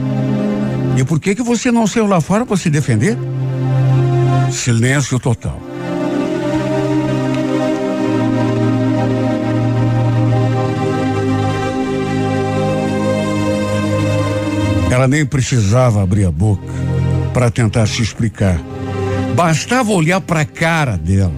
[0.96, 3.16] E por que que você não saiu lá fora para se defender?
[4.50, 5.67] Silêncio total.
[14.98, 16.66] Ela nem precisava abrir a boca
[17.32, 18.60] para tentar se explicar.
[19.32, 21.32] Bastava olhar para a cara dela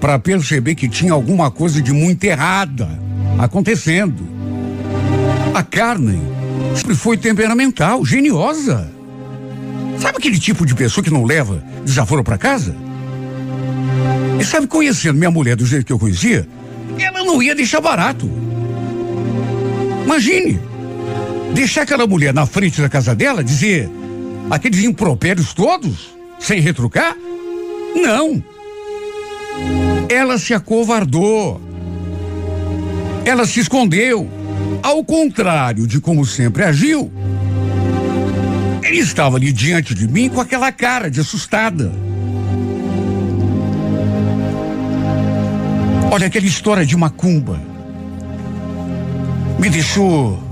[0.00, 2.88] para perceber que tinha alguma coisa de muito errada
[3.38, 4.26] acontecendo.
[5.54, 6.20] A Carmen
[6.74, 8.90] sempre foi temperamental, geniosa.
[10.00, 12.74] Sabe aquele tipo de pessoa que não leva desaforo para casa?
[14.40, 16.44] E sabe, conhecendo minha mulher do jeito que eu conhecia,
[16.98, 18.28] ela não ia deixar barato.
[20.04, 20.58] Imagine,
[21.54, 23.88] deixar aquela mulher na frente da casa dela, dizer
[24.50, 27.16] aqueles impropérios todos, sem retrucar?
[27.94, 28.42] Não.
[30.08, 31.60] Ela se acovardou.
[33.24, 34.28] Ela se escondeu.
[34.82, 37.12] Ao contrário de como sempre agiu,
[38.82, 41.92] ele estava ali diante de mim com aquela cara de assustada.
[46.10, 47.60] Olha, aquela história de macumba
[49.58, 50.49] me deixou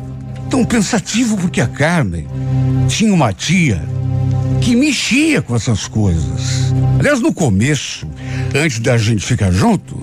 [0.48, 2.26] tão pensativo porque a Carmen
[2.88, 3.82] tinha uma tia
[4.60, 6.72] que mexia com essas coisas.
[6.98, 8.06] Aliás, no começo,
[8.54, 10.00] antes da gente ficar junto,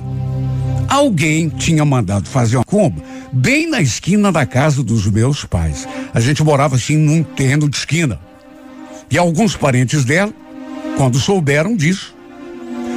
[0.87, 5.87] alguém tinha mandado fazer uma comba bem na esquina da casa dos meus pais.
[6.13, 8.19] A gente morava assim num terreno de esquina.
[9.11, 10.33] E alguns parentes dela,
[10.97, 12.15] quando souberam disso,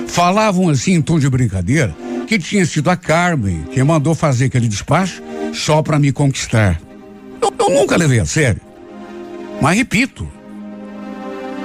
[0.06, 1.94] falavam assim em tom de brincadeira
[2.26, 5.22] que tinha sido a Carmen quem mandou fazer aquele despacho
[5.52, 6.80] só para me conquistar.
[7.40, 8.60] Eu, eu nunca levei a sério.
[9.60, 10.28] Mas repito,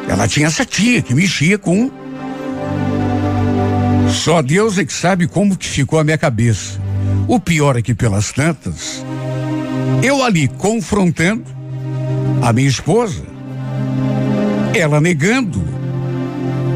[0.07, 1.91] ela tinha essa tia que mexia com.
[4.09, 6.80] Só Deus é que sabe como que ficou a minha cabeça.
[7.28, 9.03] O pior é que pelas tantas,
[10.03, 11.45] eu ali confrontando
[12.41, 13.24] a minha esposa,
[14.74, 15.63] ela negando,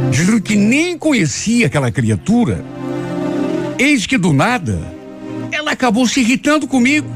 [0.10, 2.64] dizendo que nem conhecia aquela criatura.
[3.78, 4.80] Eis que do nada,
[5.52, 7.10] ela acabou se irritando comigo.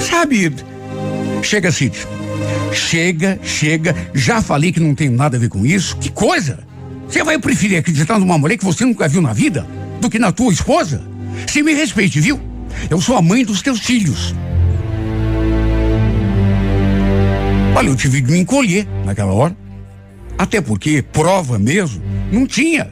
[0.00, 0.52] Sabe,
[1.42, 1.96] chega, Cid.
[2.72, 3.94] Chega, chega.
[4.14, 5.96] Já falei que não tem nada a ver com isso.
[5.96, 6.58] Que coisa!
[7.08, 9.66] Você vai preferir acreditar numa mulher que você nunca viu na vida
[10.00, 11.02] do que na tua esposa?
[11.46, 12.40] Se me respeite, viu?
[12.88, 14.34] Eu sou a mãe dos teus filhos.
[17.76, 19.56] Olha, eu tive de me encolher naquela hora.
[20.38, 22.90] Até porque prova mesmo não tinha.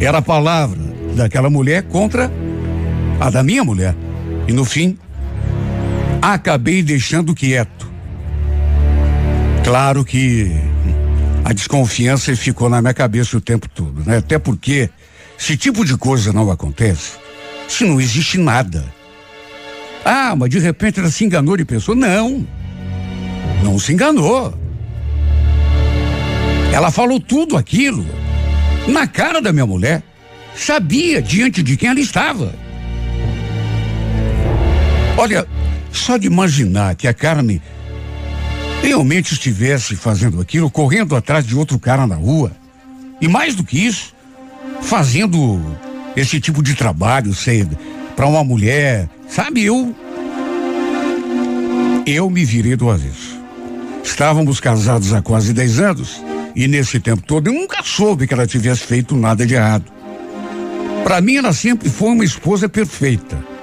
[0.00, 0.78] Era a palavra
[1.14, 2.30] daquela mulher contra
[3.20, 3.94] a da minha mulher.
[4.48, 4.98] E no fim,
[6.20, 7.90] acabei deixando quieto.
[9.64, 10.50] Claro que
[11.44, 14.18] a desconfiança ficou na minha cabeça o tempo todo, né?
[14.18, 14.90] Até porque
[15.38, 17.12] esse tipo de coisa não acontece
[17.68, 18.84] se não existe nada.
[20.04, 21.96] Ah, mas de repente ela se enganou de pessoa.
[21.96, 22.46] Não.
[23.62, 24.54] Não se enganou.
[26.72, 28.06] Ela falou tudo aquilo
[28.86, 30.02] na cara da minha mulher.
[30.54, 32.54] Sabia diante de quem ela estava.
[35.16, 35.46] Olha,
[35.98, 37.60] só de imaginar que a Carmen
[38.82, 42.52] realmente estivesse fazendo aquilo, correndo atrás de outro cara na rua,
[43.20, 44.14] e mais do que isso,
[44.82, 45.60] fazendo
[46.16, 47.66] esse tipo de trabalho, sei,
[48.14, 49.94] para uma mulher, sabe, eu
[52.06, 53.36] eu me virei do avesso.
[54.04, 56.22] Estávamos casados há quase 10 anos
[56.54, 59.84] e nesse tempo todo eu nunca soube que ela tivesse feito nada de errado.
[61.02, 63.55] Para mim ela sempre foi uma esposa perfeita.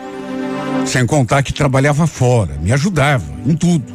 [0.85, 3.85] Sem contar que trabalhava fora, me ajudava em tudo.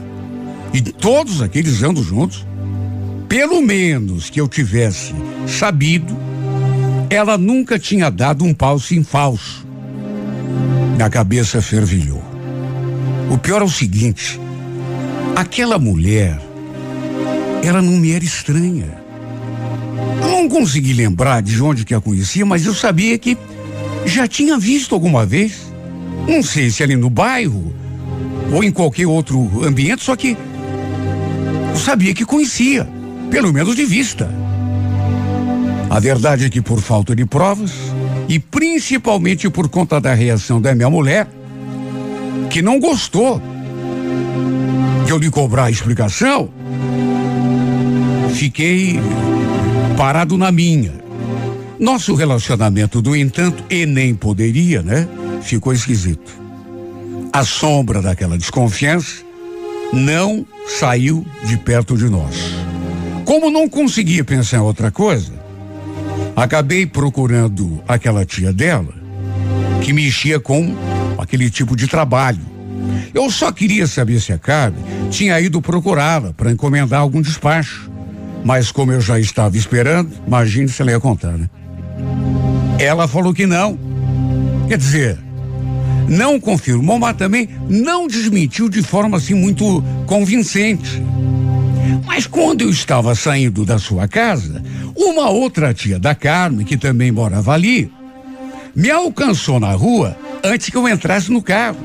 [0.72, 2.47] E todos aqueles anos juntos,
[3.28, 5.14] Pelo menos que eu tivesse
[5.47, 6.16] sabido,
[7.11, 9.66] ela nunca tinha dado um pau sem falso.
[10.97, 12.24] Minha cabeça fervilhou.
[13.30, 14.41] O pior é o seguinte:
[15.36, 16.41] aquela mulher,
[17.62, 18.99] ela não me era estranha.
[20.22, 23.36] Eu não consegui lembrar de onde que a conhecia, mas eu sabia que
[24.07, 25.67] já tinha visto alguma vez.
[26.29, 27.72] Não sei se ali no bairro
[28.53, 30.37] ou em qualquer outro ambiente, só que
[31.70, 32.87] eu sabia que conhecia,
[33.31, 34.31] pelo menos de vista.
[35.89, 37.72] A verdade é que por falta de provas
[38.29, 41.26] e principalmente por conta da reação da minha mulher,
[42.51, 43.41] que não gostou
[45.07, 46.51] de eu lhe cobrar a explicação,
[48.35, 49.01] fiquei
[49.97, 50.93] parado na minha.
[51.81, 55.09] Nosso relacionamento, do entanto, e nem poderia, né?
[55.43, 56.32] Ficou esquisito.
[57.32, 59.22] A sombra daquela desconfiança
[59.93, 62.36] não saiu de perto de nós.
[63.24, 65.32] Como não conseguia pensar em outra coisa,
[66.34, 68.95] acabei procurando aquela tia dela
[69.82, 70.74] que mexia com
[71.18, 72.41] aquele tipo de trabalho.
[73.14, 77.91] Eu só queria saber se a Carmen tinha ido procurá-la para encomendar algum despacho.
[78.45, 81.51] Mas como eu já estava esperando, imagine se ela ia contar, né?
[82.78, 83.78] Ela falou que não.
[84.68, 85.18] Quer dizer,
[86.09, 91.02] não confirmou, mas também não desmentiu de forma assim muito convincente.
[92.06, 94.62] Mas quando eu estava saindo da sua casa,
[94.96, 97.92] uma outra tia da Carmen, que também morava ali,
[98.74, 101.78] me alcançou na rua antes que eu entrasse no carro.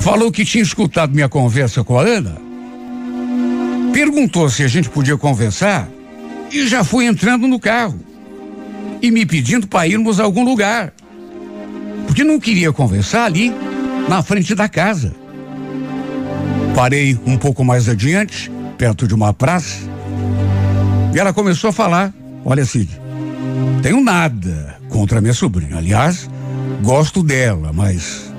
[0.00, 2.36] Falou que tinha escutado minha conversa com a Ana,
[3.92, 5.88] perguntou se a gente podia conversar
[6.52, 7.98] e já foi entrando no carro
[9.02, 10.92] e me pedindo para irmos a algum lugar.
[12.16, 13.52] Porque não queria conversar ali
[14.08, 15.12] na frente da casa.
[16.74, 19.80] Parei um pouco mais adiante, perto de uma praça,
[21.14, 22.88] e ela começou a falar: Olha, Cid,
[23.82, 25.76] tenho nada contra minha sobrinha.
[25.76, 26.26] Aliás,
[26.82, 28.32] gosto dela, mas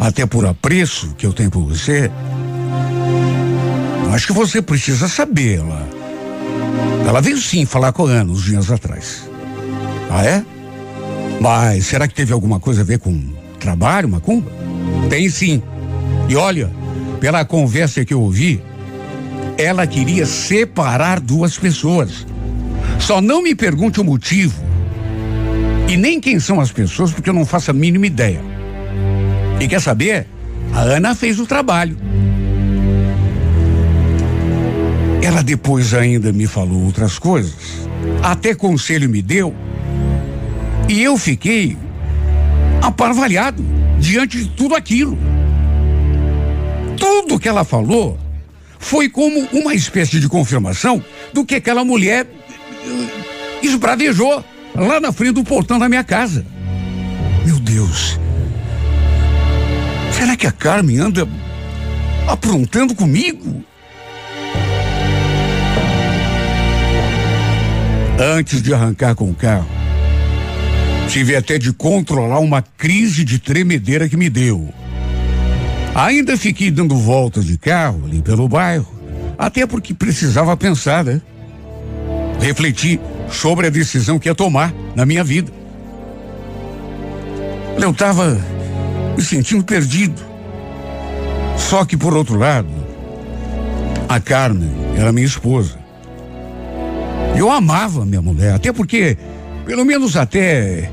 [0.00, 2.10] até por apreço que eu tenho por você,
[4.12, 5.60] acho que você precisa saber.
[5.60, 5.88] Ela,
[7.06, 9.30] ela veio sim falar com a Ana uns dias atrás.
[10.10, 10.44] Ah, é?
[11.40, 13.18] Mas será que teve alguma coisa a ver com
[13.58, 14.52] trabalho, Macumba?
[15.08, 15.62] Tem sim.
[16.28, 16.70] E olha,
[17.18, 18.62] pela conversa que eu ouvi,
[19.56, 22.26] ela queria separar duas pessoas.
[22.98, 24.62] Só não me pergunte o motivo.
[25.88, 28.40] E nem quem são as pessoas, porque eu não faço a mínima ideia.
[29.58, 30.26] E quer saber?
[30.72, 31.96] A Ana fez o trabalho.
[35.22, 37.54] Ela depois ainda me falou outras coisas.
[38.22, 39.54] Até conselho me deu.
[40.90, 41.78] E eu fiquei
[42.82, 43.64] aparvalhado
[44.00, 45.16] diante de tudo aquilo.
[46.98, 48.18] Tudo que ela falou
[48.76, 51.00] foi como uma espécie de confirmação
[51.32, 56.44] do que aquela mulher eh, esbravejou lá na frente do portão da minha casa.
[57.46, 58.18] Meu Deus.
[60.12, 61.28] Será que a Carmen anda
[62.26, 63.64] aprontando comigo?
[68.18, 69.79] Antes de arrancar com o carro,
[71.10, 74.72] tive até de controlar uma crise de tremedeira que me deu.
[75.92, 78.86] Ainda fiquei dando voltas de carro ali pelo bairro,
[79.36, 81.20] até porque precisava pensar, né?
[82.40, 85.52] Refletir sobre a decisão que ia tomar na minha vida.
[87.82, 88.40] Eu estava
[89.16, 90.22] me sentindo perdido.
[91.56, 92.68] Só que, por outro lado,
[94.08, 95.76] a Carmen era minha esposa.
[97.36, 99.18] Eu amava minha mulher, até porque,
[99.66, 100.90] pelo menos até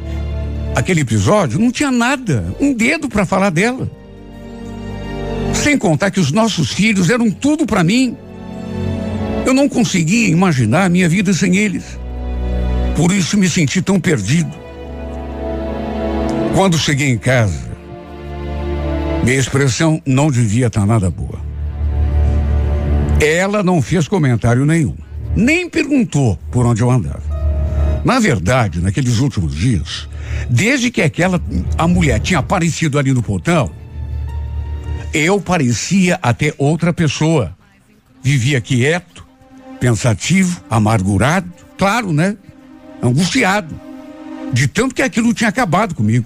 [0.78, 3.90] aquele episódio, não tinha nada, um dedo para falar dela.
[5.52, 8.16] Sem contar que os nossos filhos eram tudo para mim.
[9.44, 12.00] Eu não conseguia imaginar a minha vida sem eles.
[12.96, 14.52] Por isso me senti tão perdido.
[16.54, 17.68] Quando cheguei em casa,
[19.24, 21.40] minha expressão não devia estar nada boa.
[23.20, 24.96] Ela não fez comentário nenhum,
[25.36, 27.24] nem perguntou por onde eu andava.
[28.06, 30.08] Na verdade, naqueles últimos dias,
[30.50, 31.42] desde que aquela
[31.78, 33.72] a mulher tinha aparecido ali no portão,
[35.14, 37.56] eu parecia até outra pessoa.
[38.22, 39.26] Vivia quieto,
[39.80, 42.36] pensativo, amargurado, claro, né?
[43.02, 43.80] Angustiado.
[44.52, 46.26] De tanto que aquilo tinha acabado comigo.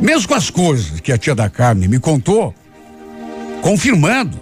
[0.00, 2.54] Mesmo com as coisas que a tia da carne me contou,
[3.60, 4.40] confirmando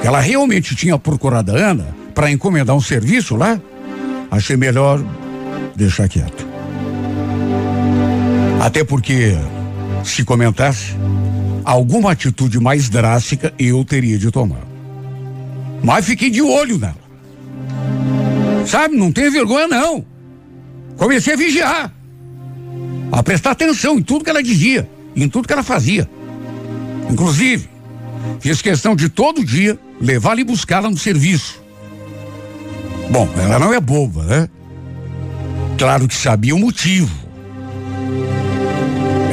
[0.00, 3.60] que ela realmente tinha procurado a Ana para encomendar um serviço lá,
[4.30, 5.04] achei melhor
[5.76, 6.46] deixar quieto.
[8.60, 9.36] Até porque
[10.04, 10.94] se comentasse,
[11.64, 14.62] alguma atitude mais drástica eu teria de tomar.
[15.82, 17.04] Mas fiquei de olho nela.
[18.66, 20.04] Sabe, não tem vergonha não.
[20.96, 21.92] Comecei a vigiar.
[23.12, 26.08] A prestar atenção em tudo que ela dizia, em tudo que ela fazia.
[27.10, 27.68] Inclusive,
[28.40, 31.62] fiz questão de todo dia levá-la e buscá-la no serviço.
[33.10, 34.48] Bom, ela não é boba, né?
[35.78, 37.12] Claro que sabia o motivo.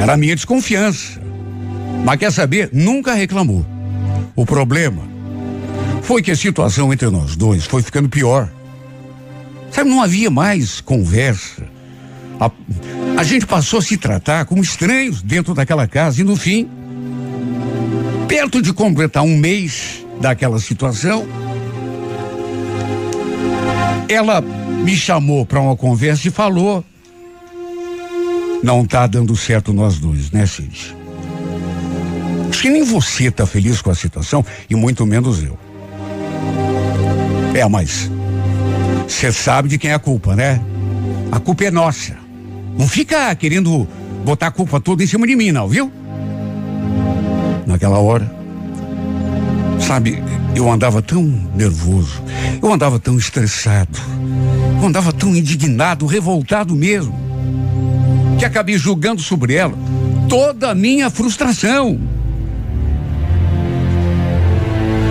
[0.00, 1.20] Era a minha desconfiança.
[2.04, 2.70] Mas quer saber?
[2.72, 3.64] Nunca reclamou.
[4.34, 5.02] O problema
[6.02, 8.50] foi que a situação entre nós dois foi ficando pior.
[9.70, 11.62] Sabe, não havia mais conversa.
[12.40, 12.50] A,
[13.16, 16.68] a gente passou a se tratar como estranhos dentro daquela casa e no fim,
[18.26, 21.26] perto de completar um mês daquela situação,
[24.08, 26.84] ela me chamou para uma conversa e falou:
[28.62, 30.96] Não tá dando certo nós dois, né, Cid?
[32.48, 35.58] Acho que nem você tá feliz com a situação e muito menos eu.
[37.54, 38.10] É, mas
[39.06, 40.60] você sabe de quem é a culpa, né?
[41.30, 42.16] A culpa é nossa.
[42.78, 43.86] Não fica querendo
[44.24, 45.90] botar a culpa toda em cima de mim, não, viu?
[47.66, 48.30] Naquela hora,
[49.92, 50.22] sabe,
[50.56, 51.22] eu andava tão
[51.54, 52.22] nervoso,
[52.62, 53.98] eu andava tão estressado,
[54.80, 57.14] eu andava tão indignado, revoltado mesmo,
[58.38, 59.74] que acabei julgando sobre ela
[60.30, 62.00] toda a minha frustração.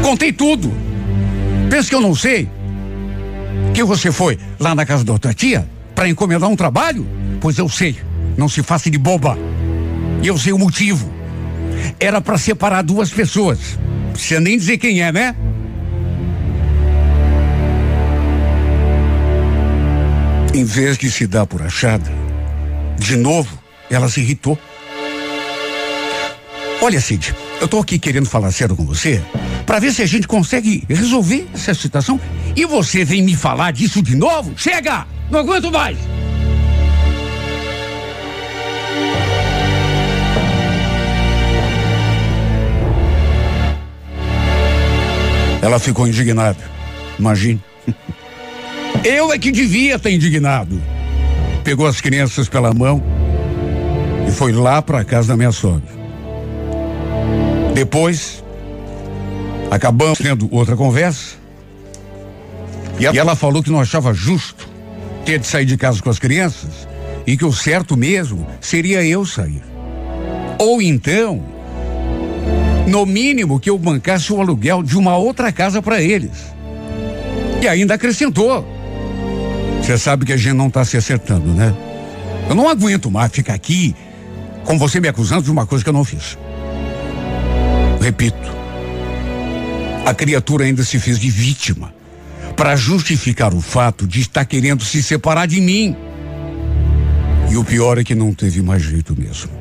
[0.02, 0.74] Contei tudo.
[1.70, 2.50] Pensa que eu não sei?
[3.76, 7.06] Que você foi lá na casa da outra tia para encomendar um trabalho?
[7.40, 7.98] Pois eu sei.
[8.36, 9.38] Não se faça de boba.
[10.24, 11.08] E eu sei o motivo.
[12.00, 13.78] Era para separar duas pessoas.
[14.14, 15.36] Precisa nem dizer quem é, né?
[20.54, 22.12] Em vez de se dar por achada,
[22.98, 23.58] de novo,
[23.90, 24.60] ela se irritou.
[26.82, 29.22] Olha, Cid, eu tô aqui querendo falar sério com você
[29.66, 32.20] para ver se a gente consegue resolver essa situação.
[32.56, 34.54] E você vem me falar disso de novo?
[34.58, 35.08] Chega!
[35.30, 35.98] Não aguento mais!
[45.62, 46.60] Ela ficou indignada.
[47.20, 47.62] Imagine.
[49.04, 50.82] Eu é que devia estar indignado.
[51.64, 53.02] Pegou as crianças pela mão
[54.28, 56.02] e foi lá para casa da minha sogra.
[57.74, 58.44] Depois,
[59.70, 61.36] acabamos tendo outra conversa.
[63.00, 64.70] E ela falou que não achava justo
[65.26, 66.88] ter de sair de casa com as crianças
[67.26, 69.64] e que o certo mesmo seria eu sair.
[70.60, 71.44] Ou então,
[72.88, 76.32] no mínimo que eu bancasse o aluguel de uma outra casa para eles.
[77.62, 78.66] E ainda acrescentou.
[79.82, 81.74] Você sabe que a gente não está se acertando, né?
[82.50, 83.96] Eu não aguento mais ficar aqui
[84.66, 86.38] com você me acusando de uma coisa que eu não fiz.
[88.00, 88.52] Repito,
[90.06, 91.94] a criatura ainda se fez de vítima
[92.56, 95.96] para justificar o fato de estar querendo se separar de mim.
[97.50, 99.52] E o pior é que não teve mais jeito mesmo.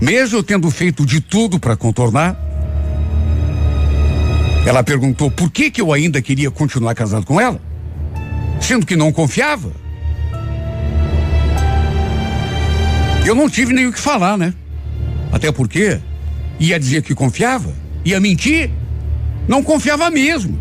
[0.00, 2.36] Mesmo tendo feito de tudo para contornar,
[4.64, 7.60] ela perguntou por que que eu ainda queria continuar casado com ela,
[8.60, 9.72] sendo que não confiava.
[13.26, 14.54] Eu não tive nem o que falar, né?
[15.32, 16.00] Até porque
[16.60, 17.74] ia dizer que confiava,
[18.04, 18.70] ia mentir,
[19.48, 20.58] não confiava mesmo.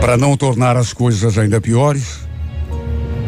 [0.00, 2.20] Para não tornar as coisas ainda piores,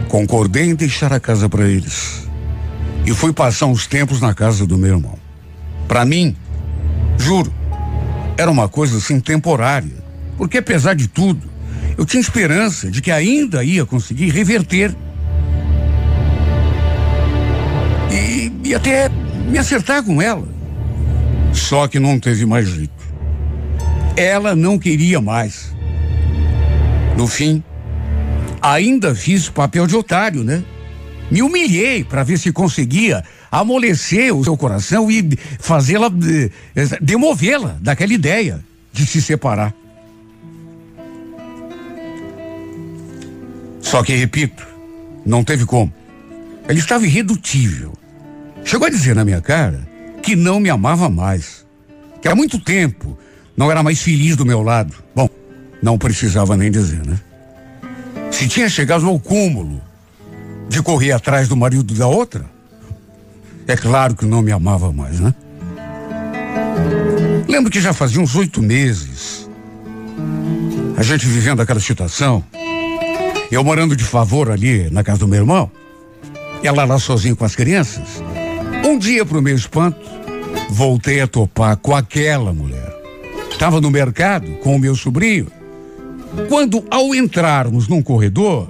[0.09, 2.28] concordei em deixar a casa para eles
[3.09, 5.19] e fui passar uns tempos na casa do meu irmão.
[5.89, 6.37] Para mim,
[7.17, 7.51] juro,
[8.37, 9.97] era uma coisa assim temporária,
[10.37, 11.49] porque apesar de tudo,
[11.97, 14.95] eu tinha esperança de que ainda ia conseguir reverter
[18.13, 19.09] e, e até
[19.49, 20.47] me acertar com ela.
[21.55, 22.93] Só que não teve mais jeito.
[24.17, 25.75] Ela não queria mais.
[27.17, 27.65] No fim,
[28.61, 30.63] ainda fiz papel de otário, né?
[31.31, 38.12] Me humilhei para ver se conseguia amolecer o seu coração e fazê-la, eh, demovê-la daquela
[38.12, 38.61] ideia
[38.93, 39.74] de se separar.
[43.81, 44.66] Só que, repito,
[45.24, 45.93] não teve como.
[46.68, 47.93] Ele estava irredutível.
[48.64, 49.89] Chegou a dizer na minha cara
[50.22, 51.66] que não me amava mais.
[52.20, 53.18] Que há muito tempo
[53.57, 54.95] não era mais feliz do meu lado.
[55.14, 55.29] Bom,
[55.83, 57.18] não precisava nem dizer, né?
[58.31, 59.81] Se tinha chegado ao cúmulo
[60.69, 62.45] de correr atrás do marido da outra,
[63.66, 65.35] é claro que não me amava mais, né?
[67.49, 69.49] Lembro que já fazia uns oito meses
[70.99, 72.45] a gente vivendo aquela situação,
[73.53, 75.71] eu morando de favor ali na casa do meu irmão,
[76.61, 78.21] ela lá sozinha com as crianças.
[78.85, 80.01] Um dia, pro meu espanto,
[80.71, 82.93] voltei a topar com aquela mulher.
[83.49, 85.47] Estava no mercado com o meu sobrinho.
[86.49, 88.69] Quando, ao entrarmos num corredor,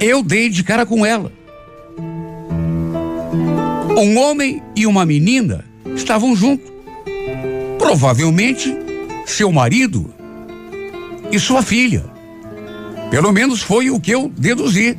[0.00, 1.32] eu dei de cara com ela.
[3.96, 5.64] Um homem e uma menina
[5.96, 6.70] estavam juntos.
[7.78, 8.74] Provavelmente
[9.26, 10.12] seu marido
[11.32, 12.04] e sua filha.
[13.10, 14.96] Pelo menos foi o que eu deduzi.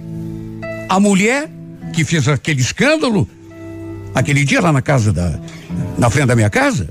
[0.87, 1.49] A mulher
[1.93, 3.27] que fez aquele escândalo
[4.13, 5.39] aquele dia lá na casa da.
[5.97, 6.89] na frente da minha casa,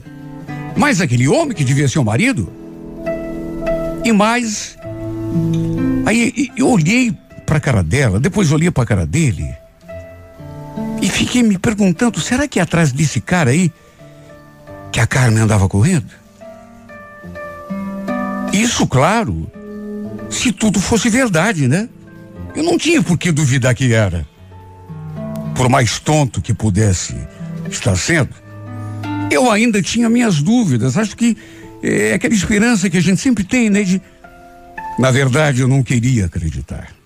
[0.76, 2.50] mais aquele homem que devia ser o marido.
[4.04, 4.76] E mais.
[6.06, 7.14] Aí eu olhei
[7.49, 9.49] para a cara dela, depois olhei para a cara dele.
[11.01, 13.72] E fiquei me perguntando, será que é atrás desse cara aí
[14.92, 16.11] que a Carmen andava correndo?
[18.53, 19.51] Isso, claro,
[20.28, 21.88] se tudo fosse verdade, né?
[22.55, 24.26] Eu não tinha por que duvidar que era.
[25.55, 27.16] Por mais tonto que pudesse
[27.70, 28.34] estar sendo,
[29.30, 30.99] eu ainda tinha minhas dúvidas.
[30.99, 31.34] Acho que
[31.82, 33.82] é aquela esperança que a gente sempre tem, né?
[33.84, 34.03] De...
[34.99, 36.97] Na verdade, eu não queria acreditar.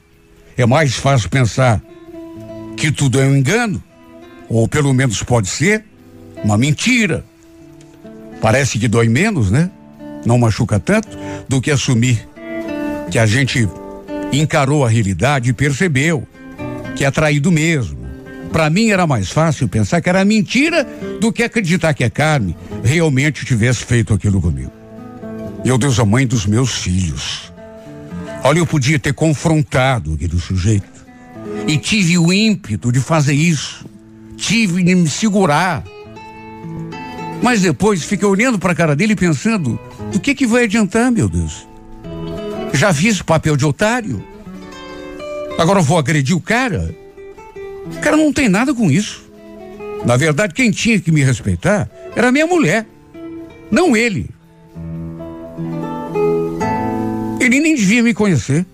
[0.57, 1.81] É mais fácil pensar
[2.77, 3.83] que tudo é um engano,
[4.49, 5.85] ou pelo menos pode ser
[6.43, 7.25] uma mentira.
[8.41, 9.71] Parece que dói menos, né?
[10.27, 11.17] Não machuca tanto
[11.49, 12.29] do que assumir
[13.11, 13.69] que a gente
[14.33, 16.27] encarou a realidade e percebeu
[16.97, 18.03] que é traído mesmo.
[18.53, 20.87] Para mim era mais fácil pensar que era mentira
[21.21, 24.73] do que acreditar que a Carme realmente tivesse feito aquilo comigo.
[25.65, 27.52] Meu Deus, a mãe dos meus filhos.
[28.45, 30.91] Olha, eu podia ter confrontado aquele sujeito.
[31.67, 33.87] E tive o ímpeto de fazer isso.
[34.37, 35.85] Tive de me segurar.
[37.43, 39.79] Mas depois fiquei olhando para a cara dele pensando:
[40.13, 41.67] do que que vai adiantar, meu Deus?
[42.73, 44.25] Já fiz o papel de otário.
[45.59, 46.95] Agora vou agredir o cara.
[47.87, 49.23] O cara não tem nada com isso.
[50.05, 52.87] Na verdade, quem tinha que me respeitar era minha mulher,
[53.71, 54.29] não ele.
[57.45, 58.65] Ele nem devia me conhecer,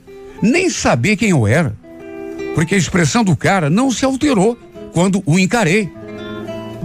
[0.43, 1.75] nem saber quem eu era,
[2.55, 4.59] porque a expressão do cara não se alterou
[4.93, 5.91] quando o encarei.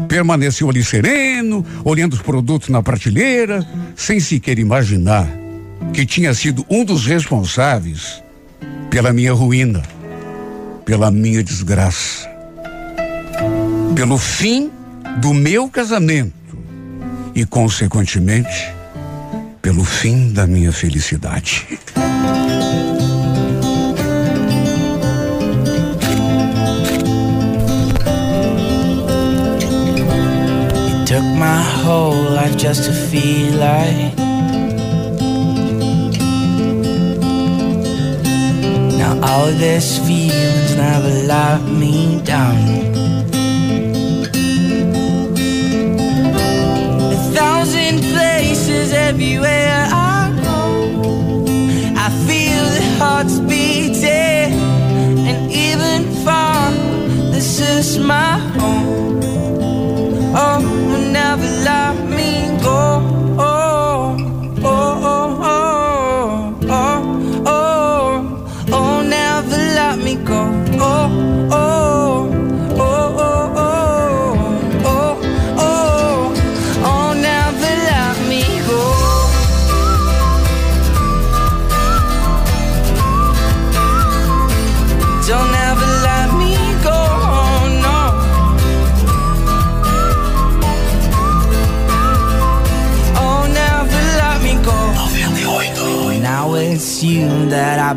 [0.07, 3.67] Permaneceu ali sereno, olhando os produtos na prateleira,
[3.97, 5.29] sem sequer imaginar
[5.93, 8.23] que tinha sido um dos responsáveis
[8.89, 9.83] pela minha ruína,
[10.85, 12.29] pela minha desgraça,
[13.93, 14.71] pelo fim
[15.17, 16.33] do meu casamento
[17.35, 18.73] e, consequentemente,
[19.63, 21.65] pelo fim da minha felicidade.
[30.89, 34.17] It took my whole life just to feel like
[38.99, 42.57] Now all this feelings never let me down
[47.13, 48.01] A thousand
[48.91, 51.45] everywhere I go.
[51.95, 54.53] I feel the hearts beating
[55.29, 56.71] And even far
[57.31, 59.21] This is my home.
[60.35, 60.72] Oh,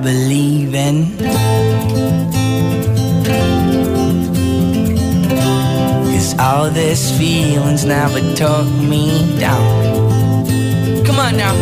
[0.06, 0.96] believe in.
[6.12, 9.04] Cause all these feelings never took me
[9.40, 9.66] down.
[11.04, 11.54] Come on now.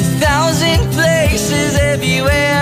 [0.00, 2.57] A thousand places everywhere.